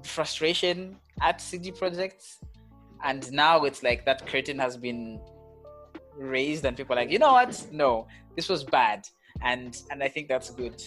[0.05, 2.37] frustration at CD Projekts,
[3.05, 5.21] and now it's like that curtain has been
[6.17, 7.67] raised and people are like you know what?
[7.73, 9.07] No this was bad.
[9.43, 10.83] And and i think that's good.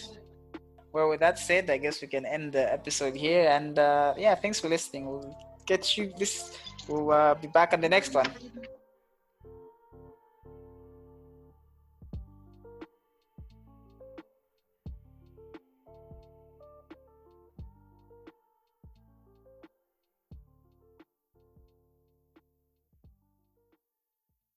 [0.92, 3.48] Well with that said i guess we can end the episode here.
[3.48, 5.06] And uh yeah thanks for listening.
[5.06, 5.36] We'll
[5.66, 6.56] get you this.
[6.88, 8.30] We'll uh, be back on the next one